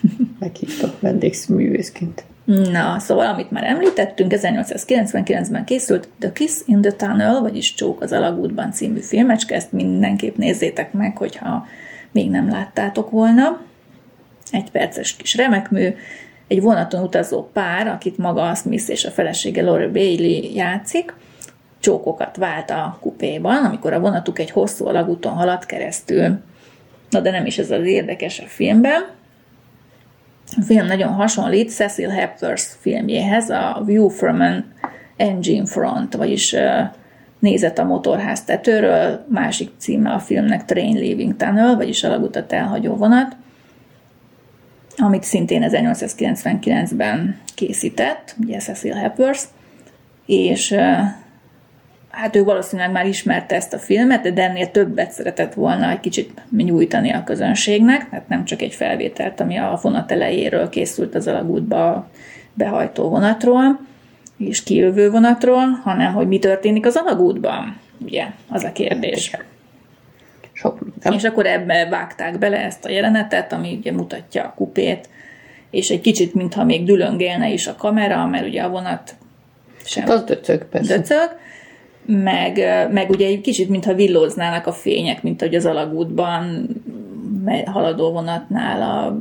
[0.40, 2.24] Meghívta vendégművészként.
[2.44, 8.12] Na, szóval, amit már említettünk, 1899-ben készült The Kiss in the Tunnel, vagyis Csók az
[8.12, 11.66] alagútban című filmecske, ezt mindenképp nézzétek meg, hogyha
[12.12, 13.60] még nem láttátok volna.
[14.50, 15.94] Egy perces kis remekmű,
[16.48, 21.14] egy vonaton utazó pár, akit maga a Smith és a felesége Laura Bailey játszik,
[21.78, 26.38] csókokat vált a kupéban, amikor a vonatuk egy hosszú alagúton halad keresztül.
[27.14, 29.04] Na de nem is ez az érdekes a filmben.
[30.56, 34.72] A film nagyon hasonlít Cecil Hepworth filmjéhez, a View from an
[35.16, 36.56] Engine Front, vagyis
[37.38, 43.36] nézet a motorház tetőről, másik címe a filmnek Train Leaving Tunnel, vagyis alagutat elhagyó vonat,
[44.96, 49.42] amit szintén 1899-ben készített, ugye Cecil Hepworth,
[50.26, 50.76] és
[52.14, 56.42] hát ő valószínűleg már ismerte ezt a filmet, de ennél többet szeretett volna egy kicsit
[56.56, 62.08] nyújtani a közönségnek, hát nem csak egy felvételt, ami a vonat elejéről készült az alagútba
[62.52, 63.80] behajtó vonatról,
[64.38, 69.30] és kijövő vonatról, hanem hogy mi történik az alagútban, ugye, az a kérdés.
[70.52, 71.12] Sok minden.
[71.12, 75.08] És akkor ebbe vágták bele ezt a jelenetet, ami ugye mutatja a kupét,
[75.70, 79.14] és egy kicsit, mintha még dülöngélne is a kamera, mert ugye a vonat
[79.84, 80.96] sem Hát az döcög, persze.
[80.96, 81.30] döcög,
[82.06, 82.60] meg,
[82.92, 86.66] meg ugye egy kicsit, mintha villóznának a fények, mint hogy az alagútban
[87.64, 89.18] haladó vonatnál a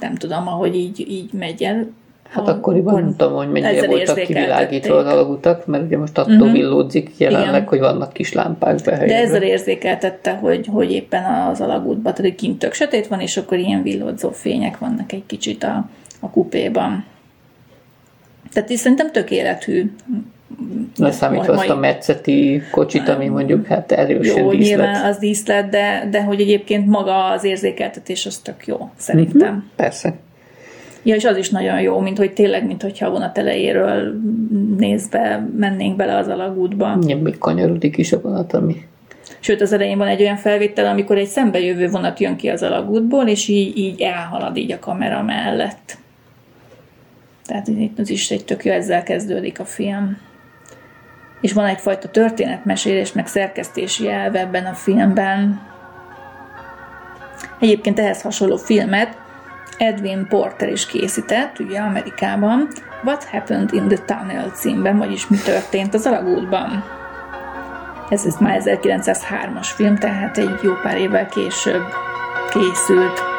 [0.00, 1.86] nem tudom, ahogy így, így megy el.
[2.28, 6.52] Hát akkoriban nem tudom, hogy mennyire voltak kivilágítva az alagutak, mert ugye most attól uh-huh.
[6.52, 7.66] villódzik jelenleg, Igen.
[7.66, 9.16] hogy vannak kis lámpák De behelyezve.
[9.16, 13.82] ezzel érzékeltette, hogy, hogy éppen az alagútban, tehát kint tök sötét van, és akkor ilyen
[13.82, 15.88] villódzó fények vannak egy kicsit a,
[16.20, 17.04] a kupéban.
[18.52, 19.90] Tehát így szerintem tök élethű.
[20.96, 24.78] Leszámítva azt a metszeti kocsit, ami mondjuk hát erősen Jó, díszlet.
[24.78, 29.54] nyilván az díszlet, de, de hogy egyébként maga az érzékeltetés az tök jó, szerintem.
[29.54, 30.14] Mhm, Persze.
[31.02, 34.14] Ja, és az is nagyon jó, mint hogy tényleg, mint hogyha a vonat elejéről
[34.76, 36.98] nézve mennénk bele az alagútba.
[37.02, 38.76] Igen, még kanyarodik is a vonat, ami
[39.40, 43.26] Sőt, az elején van egy olyan felvétel, amikor egy szembejövő vonat jön ki az alagútból,
[43.26, 45.98] és így, így elhalad így a kamera mellett.
[47.46, 50.18] Tehát az is egy tök jó, ezzel kezdődik a film.
[51.42, 55.60] És van egyfajta történetmesélés, meg szerkesztési elve ebben a filmben.
[57.58, 59.16] Egyébként ehhez hasonló filmet
[59.78, 62.68] Edwin Porter is készített, ugye Amerikában,
[63.04, 66.84] What Happened in the Tunnel címben, vagyis mi történt az alagútban.
[68.10, 71.84] Ez, ez már 1903-as film, tehát egy jó pár évvel később
[72.50, 73.31] készült.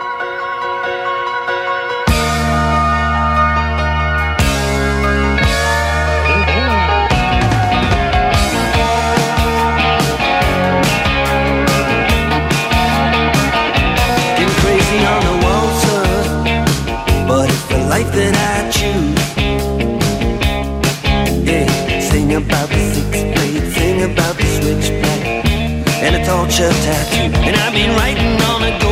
[26.57, 27.33] Tattoo.
[27.47, 28.82] And I've been writing on a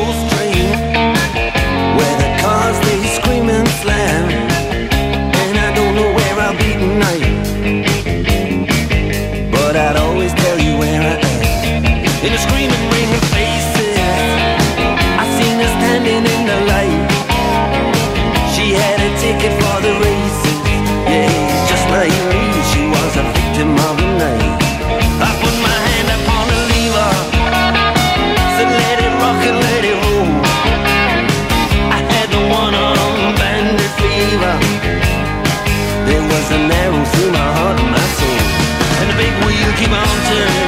[39.81, 40.60] Rocky Mountain.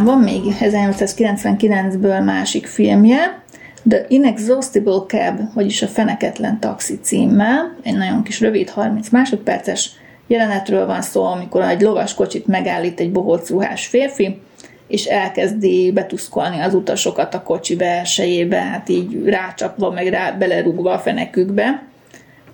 [0.00, 3.42] Aztán van még 1899-ből másik filmje,
[3.88, 9.90] The Inexhaustible Cab, vagyis a Feneketlen Taxi címmel, egy nagyon kis rövid 30 másodperces
[10.26, 14.40] jelenetről van szó, amikor egy lovas kocsit megállít egy bohóc ruhás férfi,
[14.88, 20.98] és elkezdi betuszkolni az utasokat a kocsi belsejébe, hát így rácsapva, meg rá belerúgva a
[20.98, 21.82] fenekükbe.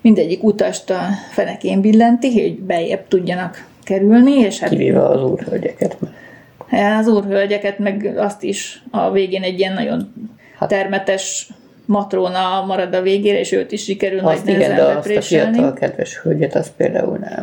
[0.01, 5.97] Mindegyik utast a fenekén billenti, hogy beljebb tudjanak kerülni, és hát kivéve az úrhölgyeket.
[6.01, 6.26] mert
[6.70, 10.12] az úrhölgyeket, meg azt is a végén egy ilyen nagyon
[10.58, 11.48] Hát- termetes
[11.84, 15.72] matróna marad a végére, és őt is sikerül nagy Azt igen, de azt a fiatal
[15.72, 17.42] kedves hölgyet, az például nem.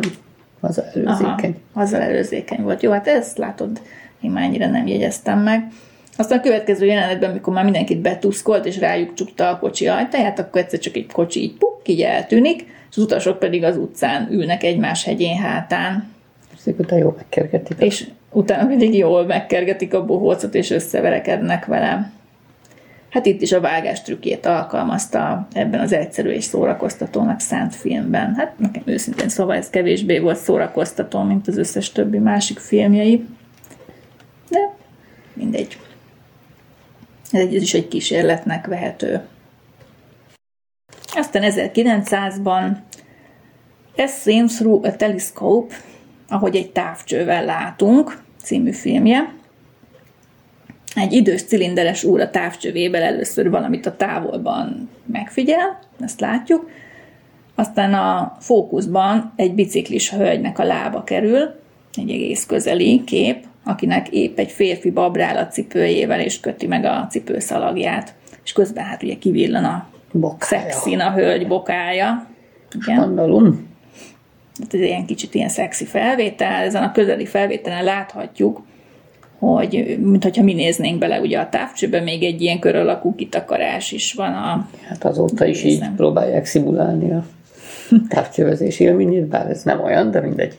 [0.59, 1.55] Az előzékeny.
[1.74, 2.82] Aha, azzal előzékeny volt.
[2.82, 3.82] Jó, hát ezt látod,
[4.21, 5.67] én már ennyire nem jegyeztem meg.
[6.17, 10.61] Aztán a következő jelenetben, amikor már mindenkit betuszkolt, és rájuk csukta a kocsi ajtaját, akkor
[10.61, 14.63] egyszer csak egy kocsi így puk, így eltűnik, és az utasok pedig az utcán ülnek
[14.63, 16.11] egymás hegyén hátán,
[16.65, 17.78] után jól megkergetik.
[17.80, 22.12] és utána pedig jól megkergetik a bohócot, és összeverekednek vele.
[23.10, 28.36] Hát itt is a vágás trükkjét alkalmazta ebben az egyszerű és szórakoztatónak szánt filmben.
[28.36, 33.26] Hát nekem őszintén szóval ez kevésbé volt szórakoztató, mint az összes többi másik filmjei.
[34.50, 34.60] De
[35.34, 35.78] mindegy.
[37.32, 39.22] Ez egy- ez is egy kísérletnek vehető.
[41.16, 42.78] Aztán 1900-ban
[43.98, 45.76] As Seen Through a Telescope,
[46.28, 49.34] ahogy egy távcsővel látunk, című filmje.
[50.96, 56.70] Egy idős cilinderes úr a távcsövével először valamit a távolban megfigyel, ezt látjuk,
[57.56, 61.39] aztán a fókuszban egy biciklis hölgynek a lába kerül,
[61.94, 67.08] egy egész közeli kép, akinek épp egy férfi babrál a cipőjével, és köti meg a
[67.10, 68.14] cipőszalagját.
[68.44, 70.62] És közben hát ugye kivillan a Bokája.
[70.62, 72.28] szexin a hölgy bokája.
[72.72, 72.96] Igen.
[72.96, 73.72] Skandalum.
[74.60, 78.62] Hát ez ilyen kicsit ilyen szexi felvétel, ezen a közeli felvételen láthatjuk,
[79.39, 84.14] hogy mintha mi néznénk bele ugye a távcsőbe, még egy ilyen kör alakú kitakarás is
[84.14, 84.68] van a...
[84.88, 85.95] Hát azóta is így Nézem.
[85.95, 87.26] próbálják szimulálni a
[88.10, 90.58] távcsövezés élményét, bár ez nem olyan, de mindegy.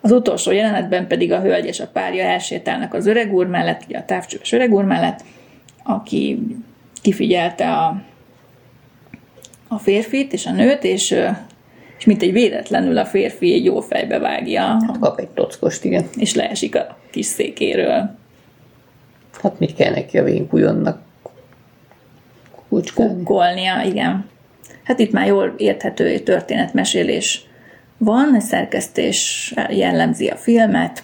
[0.00, 3.98] Az utolsó jelenetben pedig a hölgy és a párja elsétálnak az öreg úr mellett, ugye
[3.98, 5.24] a távcsőves öreg úr mellett,
[5.82, 6.46] aki
[7.02, 8.02] kifigyelte a,
[9.68, 11.14] a férfit és a nőt, és,
[11.98, 16.04] és mint egy véletlenül a férfi egy jó fejbe vágja, Kap egy tockost, igen.
[16.16, 18.16] és leesik a kis székéről.
[19.42, 21.00] Hát mit kell neki a vénkujonnak
[22.68, 23.22] kucskálni?
[23.22, 24.28] Kolnia, igen.
[24.84, 27.46] Hát itt már jól érthető történetmesélés
[27.98, 31.02] van, egy szerkesztés jellemzi a filmet,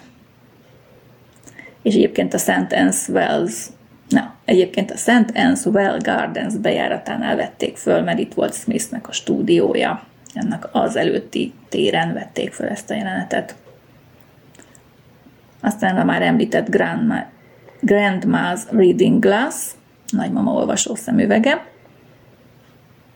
[1.81, 2.67] és egyébként a St.
[2.69, 3.65] Anne's Wells,
[4.09, 5.31] na, egyébként a St.
[5.33, 10.03] Anne's Well Gardens bejáratánál vették föl, mert itt volt Smithnek a stúdiója.
[10.33, 13.55] Ennek az előtti téren vették föl ezt a jelenetet.
[15.61, 17.25] Aztán a már említett Grandma,
[17.81, 19.71] Grandma's Reading Glass,
[20.11, 21.65] nagymama olvasó szemüvege.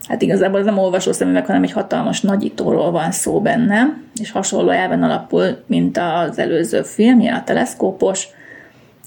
[0.08, 4.70] Hát igazából ez nem olvasó szemüveg, hanem egy hatalmas nagyítóról van szó benne, és hasonló
[4.70, 8.28] elven alapul, mint az előző filmje, a teleszkópos.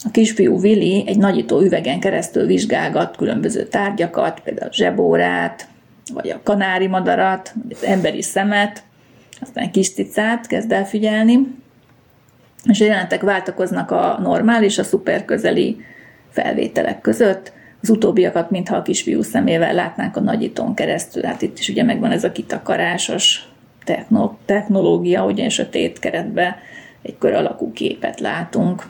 [0.05, 5.69] A kisfiú Willy egy nagyító üvegen keresztül vizsgálgat különböző tárgyakat, például zsebórát,
[6.13, 8.83] vagy a kanári madarat, vagy az emberi szemet,
[9.41, 11.59] aztán kis cicát kezd el figyelni,
[12.65, 15.81] és a jelenetek váltakoznak a normál és a szuperközeli
[16.31, 17.53] felvételek között.
[17.83, 21.23] Az utóbbiakat, mintha a kisfiú szemével látnánk a nagyítón keresztül.
[21.23, 23.49] Hát itt is ugye megvan ez a kitakarásos
[23.85, 26.59] techno- technológia, ugye sötét keretbe
[27.03, 28.83] egy kör alakú képet látunk.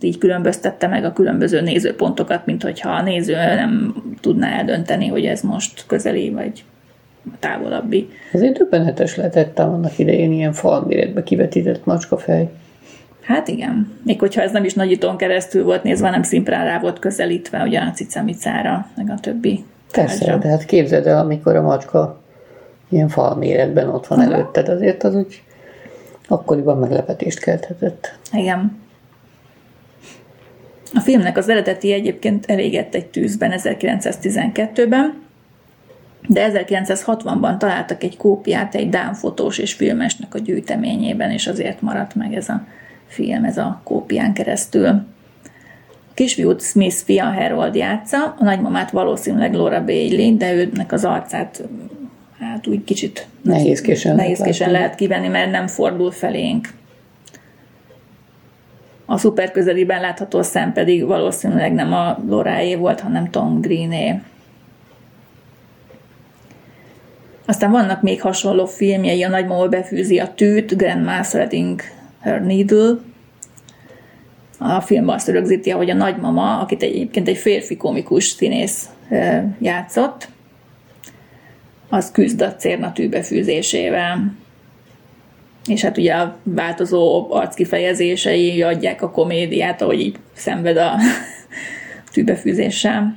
[0.00, 5.40] Így különböztette meg a különböző nézőpontokat, mint hogyha a néző nem tudná eldönteni, hogy ez
[5.40, 6.64] most közeli vagy
[7.38, 8.08] távolabbi.
[8.32, 12.50] Ezért döbbenetes lehetett ám annak idején ilyen falméretbe kivetített macskafej.
[13.22, 13.92] Hát igen.
[14.02, 17.80] Még hogyha ez nem is nagyítón keresztül volt nézve, hanem szimplán rá volt közelítve ugye
[17.80, 20.38] a cicamicára, meg a többi Persze, tárgyra.
[20.38, 22.20] de hát képzeld el, amikor a macska
[22.88, 24.32] ilyen falméretben ott van Aha.
[24.32, 25.42] előtted, azért az úgy
[26.28, 28.18] akkoriban meglepetést kelthetett.
[28.32, 28.84] Igen.
[30.94, 35.24] A filmnek az eredeti egyébként elégett egy tűzben 1912-ben,
[36.28, 42.14] de 1960-ban találtak egy kópiát egy Dán fotós és filmesnek a gyűjteményében, és azért maradt
[42.14, 42.66] meg ez a
[43.06, 44.86] film, ez a kópián keresztül.
[44.86, 51.62] A kisfiút Smith fia Harold játsza, a nagymamát valószínűleg Laura Bailey, de őnek az arcát
[52.40, 56.68] hát úgy kicsit Nehézkésen nehézkésen lehet kivenni, mert nem fordul felénk.
[59.06, 64.20] A szuperközeliben látható szem pedig valószínűleg nem a Loráé volt, hanem Tom Greené.
[67.44, 71.80] Aztán vannak még hasonló filmjei, a nagymama befűzi a tűt, Grandma's Reading
[72.20, 72.94] Her Needle.
[74.58, 78.88] A film azt rögzíti, hogy a nagymama, akit egyébként egy férfi komikus színész
[79.58, 80.28] játszott,
[81.88, 84.34] az küzd a cérnatű befűzésével.
[85.66, 90.96] És hát ugye a változó arckifejezései adják a komédiát, ahogy így szenved a
[92.12, 93.16] tűbefűzéssel.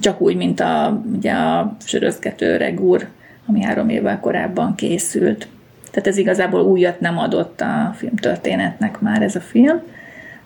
[0.00, 3.08] Csak úgy, mint a, ugye a sörözgető öreg úr,
[3.46, 5.48] ami három évvel korábban készült.
[5.90, 9.82] Tehát ez igazából újat nem adott a filmtörténetnek már ez a film.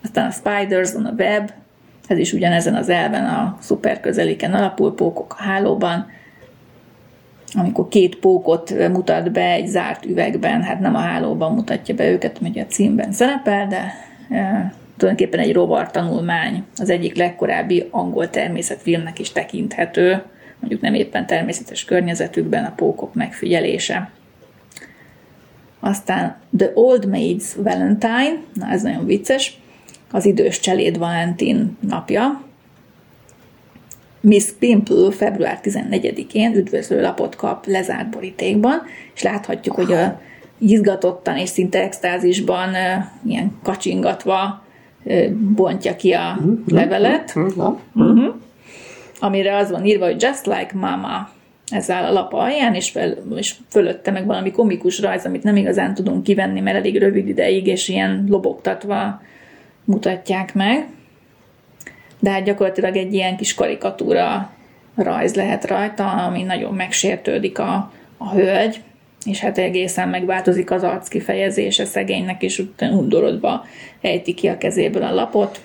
[0.02, 1.50] Aztán a Spiders on a Web,
[2.06, 6.10] Ez is ugyanezen az elven a szuperközeliken alapul, pókok a hálóban,
[7.54, 12.40] amikor két pókot mutat be egy zárt üvegben, hát nem a hálóban mutatja be őket,
[12.40, 13.94] mert a címben szerepel, de
[14.36, 20.22] e, tulajdonképpen egy rovar tanulmány, az egyik legkorábbi angol természetfilmnek is tekinthető,
[20.60, 24.10] mondjuk nem éppen természetes környezetükben a pókok megfigyelése.
[25.80, 29.60] Aztán The Old Maid's Valentine, na ez nagyon vicces,
[30.10, 32.47] az idős cseléd Valentin napja.
[34.20, 38.82] Miss Pimple február 14-én üdvözlő lapot kap lezárt borítékban,
[39.14, 40.20] és láthatjuk, hogy a
[40.58, 42.74] izgatottan és szinte extázisban
[43.26, 44.62] ilyen kacsingatva
[45.54, 46.52] bontja ki a mhm.
[46.66, 47.32] levelet,
[47.94, 48.34] uh-huh.
[49.20, 51.30] amire az van írva, hogy just like mama,
[51.70, 55.56] ez áll a lap alján, és, fel, és fölötte meg valami komikus rajz, amit nem
[55.56, 59.22] igazán tudunk kivenni, mert elég rövid ideig, és ilyen lobogtatva
[59.84, 60.86] mutatják meg.
[62.20, 64.50] De hát gyakorlatilag egy ilyen kis karikatúra
[64.94, 68.80] rajz lehet rajta, ami nagyon megsértődik a, a hölgy,
[69.24, 73.64] és hát egészen megváltozik az arc kifejezése szegénynek, és utána undorodva
[74.00, 75.60] ejti ki a kezéből a lapot.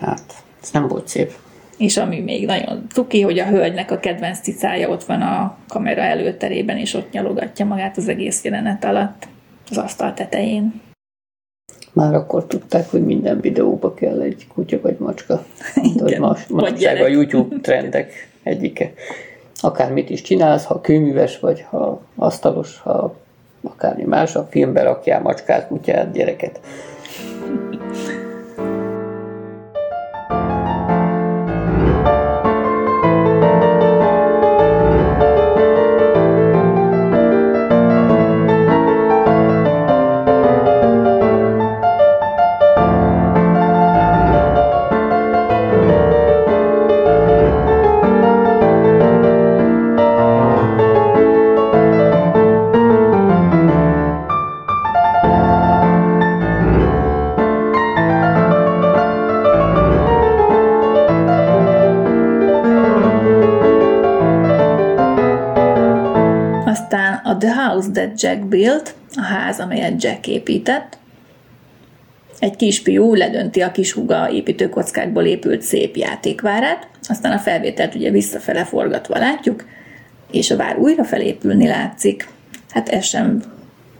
[0.00, 1.32] Hát, ez nem volt szép.
[1.78, 6.02] És ami még nagyon cuki, hogy a hölgynek a kedvenc cicája ott van a kamera
[6.02, 9.28] előterében, és ott nyalogatja magát az egész jelenet alatt
[9.70, 10.82] az asztal tetején.
[11.94, 15.44] Már akkor tudták, hogy minden videóba kell egy kutya vagy macska.
[15.82, 18.92] Mint hogy ma, manapság a YouTube trendek egyike.
[19.60, 23.14] Akármit is csinálsz, ha kőműves vagy, ha asztalos, ha
[23.62, 26.60] akármi más, a filmbe rakjál macskát, kutyát, gyereket.
[68.34, 70.98] Jack built, a ház, amelyet Jack épített.
[72.38, 78.64] Egy kisfiú ledönti a kis húga építőkockákból épült szép játékvárát, aztán a felvételt ugye visszafele
[78.64, 79.64] forgatva látjuk,
[80.30, 82.28] és a vár újra felépülni látszik.
[82.70, 83.42] Hát ez sem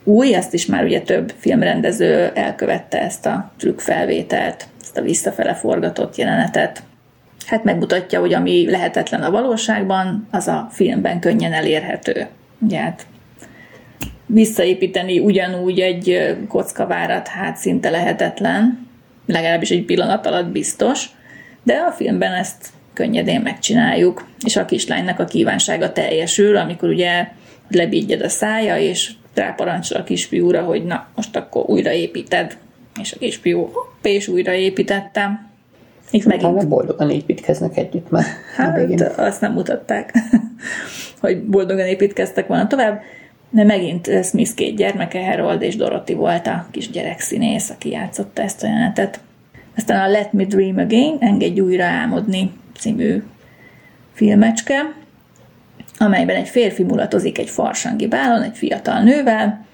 [0.05, 5.55] új, ezt is már ugye több filmrendező elkövette ezt a trükk felvételt, ezt a visszafele
[5.55, 6.83] forgatott jelenetet.
[7.47, 12.27] Hát megmutatja, hogy ami lehetetlen a valóságban, az a filmben könnyen elérhető.
[12.59, 13.07] Ugye hát
[14.35, 18.89] visszaépíteni ugyanúgy egy kockavárat hát szinte lehetetlen,
[19.27, 21.07] legalábbis egy pillanat alatt biztos,
[21.63, 27.29] de a filmben ezt könnyedén megcsináljuk, és a kislánynak a kívánsága teljesül, amikor ugye
[27.69, 32.57] lebígyed a szája, és ráparancsol a kisfiúra, hogy na, most akkor újraépíted.
[33.01, 35.51] És a kisfiú hopp, és újraépítettem.
[36.11, 36.53] Itt megint...
[36.53, 38.25] Utána boldogan építkeznek együtt már.
[38.57, 40.13] Hát, azt nem mutatták,
[41.21, 43.01] hogy boldogan építkeztek volna tovább.
[43.55, 48.63] De megint Smith két gyermeke, Harold és Dorothy volt a kis gyerekszínész, aki játszotta ezt
[48.63, 49.21] a jelenetet.
[49.77, 53.23] Aztán a Let Me Dream Again, Engedj újra álmodni című
[54.13, 54.95] filmecske,
[55.99, 59.67] amelyben egy férfi mulatozik egy farsangi bálon, egy fiatal nővel,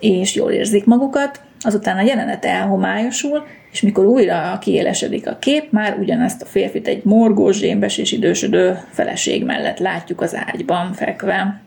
[0.00, 5.98] és jól érzik magukat, azután a jelenet elhomályosul, és mikor újra kiélesedik a kép, már
[5.98, 11.63] ugyanezt a férfit egy morgós, zsémbes és idősödő feleség mellett látjuk az ágyban fekve.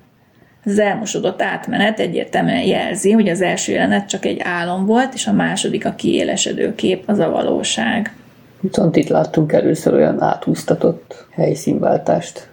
[0.66, 5.32] Az elmosodott átmenet egyértelműen jelzi, hogy az első jelenet csak egy álom volt, és a
[5.32, 8.16] második a kiélesedő kép, az a valóság.
[8.60, 12.50] Viszont itt láttunk először olyan áthúztatott helyszínváltást.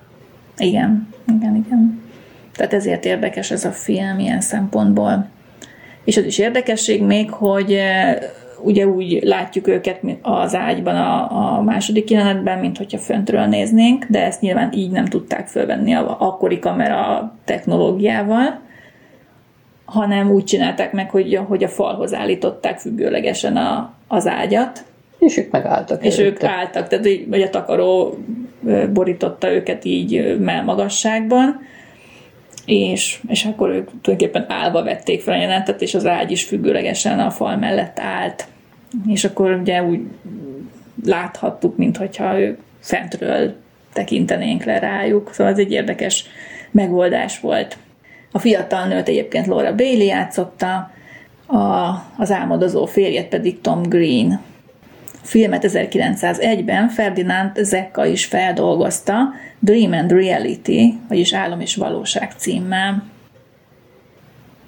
[0.56, 2.02] Igen, igen, igen.
[2.56, 5.28] Tehát ezért érdekes ez a film ilyen szempontból.
[6.04, 7.78] És az is érdekesség még, hogy
[8.64, 14.24] ugye úgy látjuk őket az ágyban a, a második jelenetben, mint hogyha föntről néznénk, de
[14.24, 18.60] ezt nyilván így nem tudták fölvenni a akkori kamera technológiával,
[19.84, 24.84] hanem úgy csinálták meg, hogy, hogy a falhoz állították függőlegesen a, az ágyat.
[25.18, 26.04] És ők megálltak.
[26.04, 26.46] És előtte.
[26.46, 28.18] ők álltak, tehát hogy a takaró
[28.92, 31.60] borította őket így melmagasságban,
[32.66, 37.20] és, és akkor ők tulajdonképpen állva vették fel a jelentet, és az ágy is függőlegesen
[37.20, 38.46] a fal mellett állt
[39.06, 40.00] és akkor ugye úgy
[41.04, 43.54] láthattuk, mintha ők fentről
[43.92, 45.30] tekintenénk le rájuk.
[45.32, 46.26] Szóval ez egy érdekes
[46.70, 47.76] megoldás volt.
[48.32, 50.90] A fiatal nőt egyébként Laura Bailey játszotta,
[51.46, 54.40] a, az álmodozó férjet pedig Tom Green.
[55.22, 63.02] filmet 1901-ben Ferdinand Zecca is feldolgozta, Dream and Reality, vagyis Álom és Valóság címmel.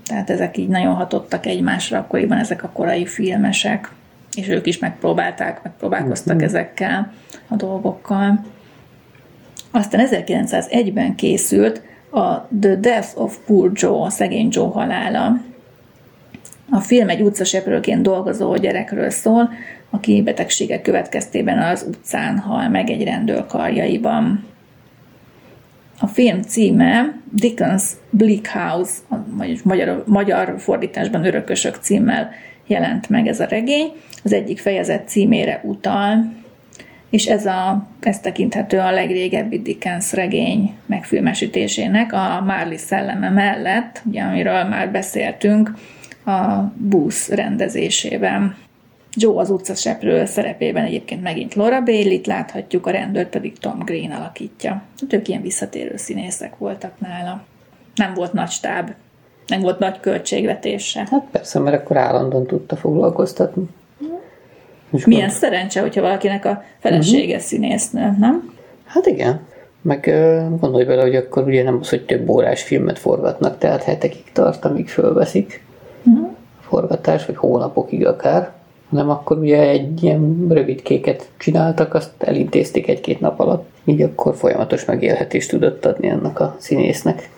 [0.06, 3.90] Tehát ezek így nagyon hatottak egymásra akkoriban ezek a korai filmesek,
[4.34, 6.44] és ők is megpróbálták, megpróbálkoztak mm-hmm.
[6.44, 7.12] ezekkel
[7.48, 8.44] a dolgokkal.
[9.70, 15.40] Aztán 1901-ben készült a The Death of Poor Joe, a szegény Joe halála.
[16.70, 19.50] A film egy utcaseprőként dolgozó gyerekről szól,
[19.90, 24.44] aki betegsége következtében az utcán hal meg egy rendőr karjaiban.
[26.00, 28.92] A film címe Dickens Bleak House,
[29.30, 32.30] vagyis magyar, magyar fordításban Örökösök címmel
[32.66, 33.92] jelent meg ez a regény.
[34.24, 36.32] Az egyik fejezet címére utal,
[37.10, 44.22] és ez, a, ez tekinthető a legrégebbi Dickens regény megfilmesítésének, a Marley szelleme mellett, ugye,
[44.22, 45.74] amiről már beszéltünk,
[46.24, 48.56] a Booth rendezésében.
[49.14, 54.82] Joe az utcaseprő szerepében egyébként megint Laura Bailey-t láthatjuk, a rendőrt pedig Tom Green alakítja.
[55.00, 57.44] Hát ők ilyen visszatérő színészek voltak nála.
[57.94, 58.90] Nem volt nagy stáb,
[59.46, 61.06] nem volt nagy költségvetése.
[61.10, 63.64] Hát persze, mert akkor állandóan tudta foglalkoztatni.
[64.92, 65.38] És Milyen gond...
[65.38, 67.40] szerencse, hogyha valakinek a felesége uh-huh.
[67.40, 68.54] színésznő, nem?
[68.84, 69.40] Hát igen.
[69.82, 70.00] Meg
[70.60, 74.64] gondolj bele, hogy akkor ugye nem az, hogy több órás filmet forgatnak, tehát hetekig tart,
[74.64, 75.64] amíg fölveszik
[76.04, 76.28] uh-huh.
[76.60, 78.54] a forgatás, vagy hónapokig akár
[78.90, 84.34] hanem akkor ugye egy ilyen rövid kéket csináltak, azt elintézték egy-két nap alatt, így akkor
[84.34, 87.28] folyamatos megélhetést tudott adni ennek a színésznek.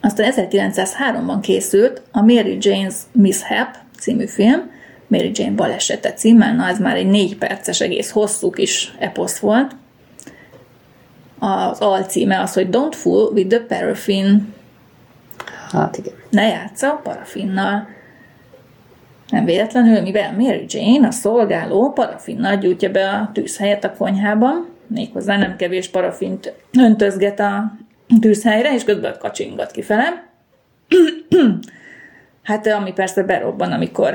[0.00, 4.70] Aztán 1903-ban készült a Mary Jane's Mishap című film,
[5.06, 9.76] Mary Jane balesete címmel, na ez már egy négy perces egész hosszú kis eposz volt.
[11.38, 14.54] Az alcíme az, hogy Don't fool with the paraffin.
[15.70, 16.14] Hát igen.
[16.30, 17.88] Ne játsza parafinnal.
[19.30, 25.36] Nem véletlenül, mivel Mary Jane, a szolgáló, parafinnal gyújtja be a tűzhelyet a konyhában, méghozzá
[25.36, 27.72] nem kevés parafint öntözget a
[28.20, 30.26] tűzhelyre, és közben kacsingat kifele.
[32.42, 34.14] hát ami persze berobban, amikor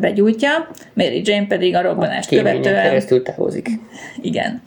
[0.00, 2.82] begyújtja, Mary Jane pedig a robbanást a követően...
[2.82, 3.68] keresztül távozik.
[4.20, 4.62] Igen.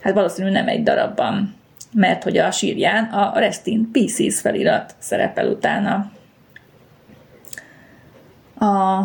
[0.00, 1.56] Hát valószínűleg nem egy darabban,
[1.92, 6.10] mert hogy a sírján a Rest in Pieces felirat szerepel utána
[8.58, 9.02] a,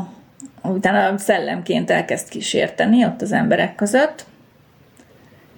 [0.63, 4.25] utána szellemként elkezd kísérteni ott az emberek között,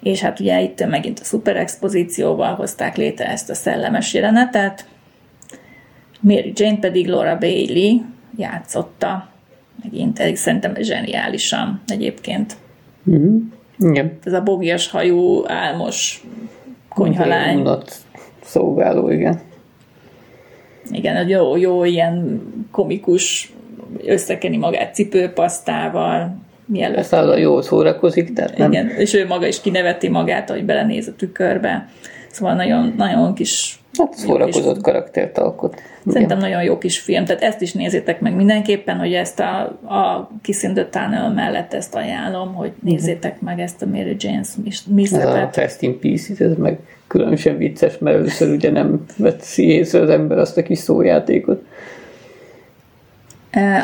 [0.06, 4.86] és hát ugye itt megint a szuperexpozícióval hozták létre ezt a szellemes jelenetet,
[6.20, 8.02] Mary Jane pedig Laura Bailey
[8.38, 9.30] játszotta,
[9.84, 12.56] megint elég szerintem zseniálisan egyébként.
[13.10, 13.38] Mm-hmm.
[13.80, 14.18] Igen.
[14.24, 16.24] Ez a bogias hajú, álmos
[16.90, 17.68] konyhalány.
[18.44, 19.40] szolgáló, igen.
[20.92, 22.42] Igen, jó, jó ilyen
[22.72, 23.54] komikus
[24.04, 26.98] összekeni magát cipőpasztával, mielőtt.
[26.98, 28.72] Aztán jól szórakozik, tehát nem.
[28.72, 31.90] Igen, és ő maga is kineveti magát, hogy belenéz a tükörbe.
[32.32, 33.80] Szóval nagyon, nagyon kis...
[33.98, 35.82] Hát szórakozott kis, karaktert alkot.
[36.06, 36.50] Szerintem Igen.
[36.50, 39.60] nagyon jó kis film, tehát ezt is nézzétek meg mindenképpen, hogy ezt a,
[39.96, 44.48] a Kiss in the Tunnel mellett ezt ajánlom, hogy nézzétek meg ezt a Mary Jane's
[44.88, 45.28] Missepet.
[45.28, 50.00] Ez a Fast in Pieces, ez meg különösen vicces, mert először ugye nem vett észre
[50.00, 51.64] az ember azt a kis szójátékot.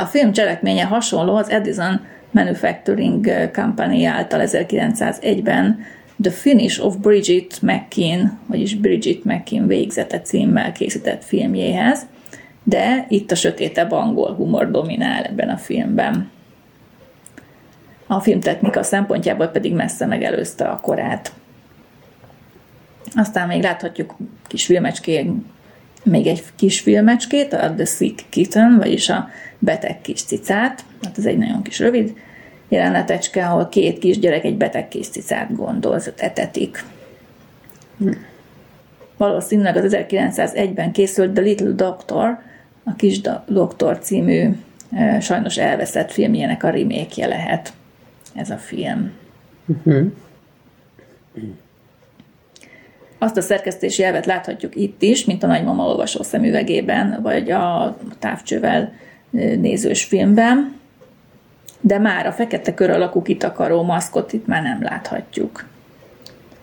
[0.01, 2.01] A film cselekménye hasonló az Edison
[2.31, 5.85] Manufacturing Company által 1901-ben
[6.21, 12.05] The Finish of Bridget McKean, vagyis Bridget McKean végzete címmel készített filmjéhez,
[12.63, 16.29] de itt a sötétebb angol humor dominál ebben a filmben.
[18.07, 21.33] A filmtechnika szempontjából pedig messze megelőzte a korát.
[23.15, 24.15] Aztán még láthatjuk
[24.47, 25.29] kis filmecskék,
[26.03, 29.29] még egy kis filmecskét, a The Sick Kitten, vagyis a
[29.59, 30.85] beteg kis cicát.
[31.03, 32.13] Hát ez egy nagyon kis rövid
[32.69, 36.83] jelenetecske, ahol két kisgyerek egy beteg kis cicát gondolz, etetik.
[39.17, 42.39] Valószínűleg az 1901-ben készült The Little Doctor,
[42.83, 44.49] a Kis Doktor című
[45.19, 47.73] sajnos elveszett filmjének a remake lehet
[48.35, 49.11] ez a film.
[49.65, 50.11] Uh-huh.
[53.23, 58.93] Azt a szerkesztési elvet láthatjuk itt is, mint a nagymama olvasó szemüvegében, vagy a távcsővel
[59.31, 60.79] nézős filmben,
[61.81, 65.65] de már a fekete kör alakú kitakaró maszkot itt már nem láthatjuk.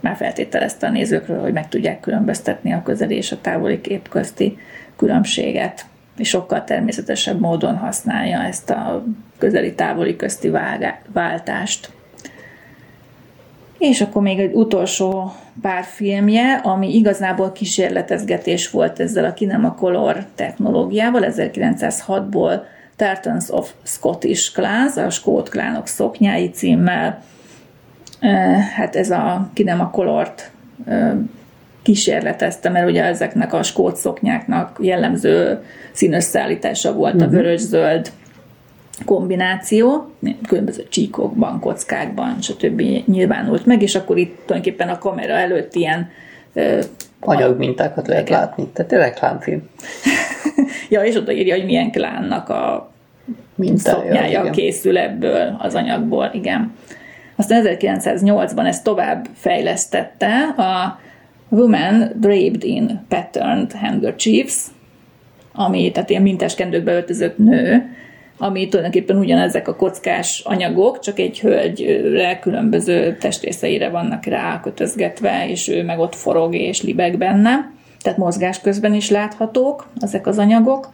[0.00, 4.59] Már feltételezte a nézőkről, hogy meg tudják különböztetni a közeli és a távoli kép közti
[4.96, 5.86] különbséget,
[6.16, 9.04] és sokkal természetesebb módon használja ezt a
[9.38, 10.50] közeli-távoli közti
[11.12, 11.90] váltást.
[13.78, 20.24] És akkor még egy utolsó pár filmje, ami igazából kísérletezgetés volt ezzel a Kinema Color
[20.34, 22.60] technológiával, 1906-ból
[22.96, 27.22] Tartans of Scottish Clans, a skót klánok szoknyái címmel.
[28.74, 30.50] Hát ez a ki nem a kolort
[31.82, 35.62] kísérletezte, mert ugye ezeknek a skót szoknyáknak jellemző
[35.92, 37.28] színösszállítása volt uh-huh.
[37.28, 37.40] a mhm.
[37.40, 38.10] vörös-zöld
[39.05, 40.11] kombináció,
[40.49, 42.82] különböző csíkokban, kockákban, stb.
[43.05, 46.11] nyilvánult meg, és akkor itt tulajdonképpen a kamera előtt ilyen
[47.20, 48.40] anyagmintákat lehet igen.
[48.40, 49.68] látni, tehát reklámfilm.
[50.90, 52.90] ja, és oda írja, hogy milyen klánnak a
[53.55, 54.53] Mintája, szoknyája igen.
[54.53, 56.74] készül ebből az anyagból, igen.
[57.36, 60.99] Aztán 1908-ban ezt tovább fejlesztette a
[61.49, 64.66] Woman Draped in Patterned Handkerchiefs,
[65.53, 67.96] ami, tehát ilyen minteskendőkbe öltözött nő,
[68.39, 75.84] ami tulajdonképpen ugyanezek a kockás anyagok, csak egy hölgyre különböző testrészeire vannak rákötözgetve, és ő
[75.84, 77.70] meg ott forog és libeg benne,
[78.03, 80.93] tehát mozgás közben is láthatók ezek az anyagok.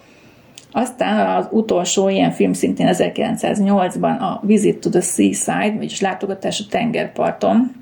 [0.73, 6.65] Aztán az utolsó ilyen film szintén 1908-ban a Visit to the Seaside, vagyis látogatás a
[6.71, 7.73] tengerparton,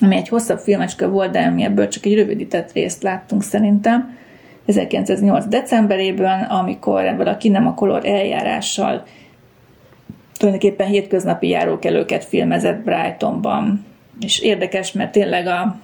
[0.00, 4.16] ami egy hosszabb filmecske volt, de mi ebből csak egy rövidített részt láttunk szerintem.
[4.66, 5.46] 1908.
[5.48, 9.04] decemberében, amikor ebből a kinem a kolor eljárással
[10.36, 13.84] tulajdonképpen hétköznapi járókelőket filmezett Brightonban.
[14.20, 15.76] És érdekes, mert tényleg a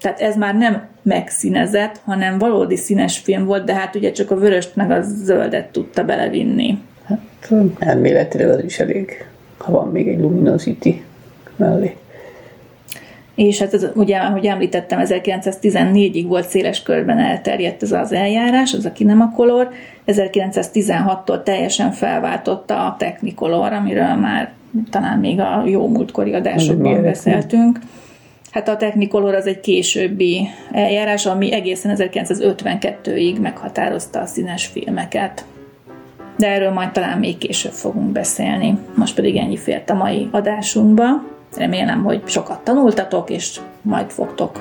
[0.00, 4.36] tehát ez már nem megszínezett, hanem valódi színes film volt, de hát ugye csak a
[4.36, 6.78] vöröst meg a zöldet tudta belevinni.
[7.04, 7.20] Hát
[7.78, 9.26] elméletileg az is elég,
[9.58, 11.02] ha van még egy luminosity
[11.56, 11.96] mellé
[13.36, 18.84] és hát ez, ugye, ahogy említettem, 1914-ig volt széles körben elterjedt ez az eljárás, az
[18.84, 19.70] a Kinemacolor.
[20.06, 24.52] 1916-tól teljesen felváltotta a Technicolor, amiről már
[24.90, 27.78] talán még a jó múltkori adásokban beszéltünk.
[28.50, 35.44] Hát a Technicolor az egy későbbi eljárás, ami egészen 1952-ig meghatározta a színes filmeket.
[36.36, 38.78] De erről majd talán még később fogunk beszélni.
[38.94, 41.34] Most pedig ennyi fért a mai adásunkba.
[41.56, 44.60] Remélem, hogy sokat tanultatok, és majd fogtok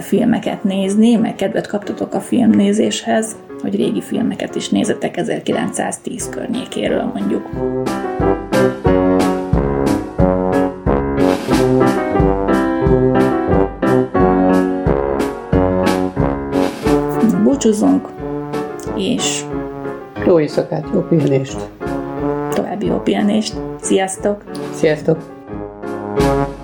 [0.00, 7.50] filmeket nézni, meg kedvet kaptatok a filmnézéshez, hogy régi filmeket is nézetek 1910 környékéről mondjuk.
[17.42, 18.08] Búcsúzunk,
[18.96, 19.44] és
[20.26, 21.56] jó éjszakát, jó pihenést!
[22.54, 23.54] További jó pihenést!
[23.80, 24.44] Sziasztok!
[24.72, 25.33] Sziasztok!
[26.16, 26.63] Thank you.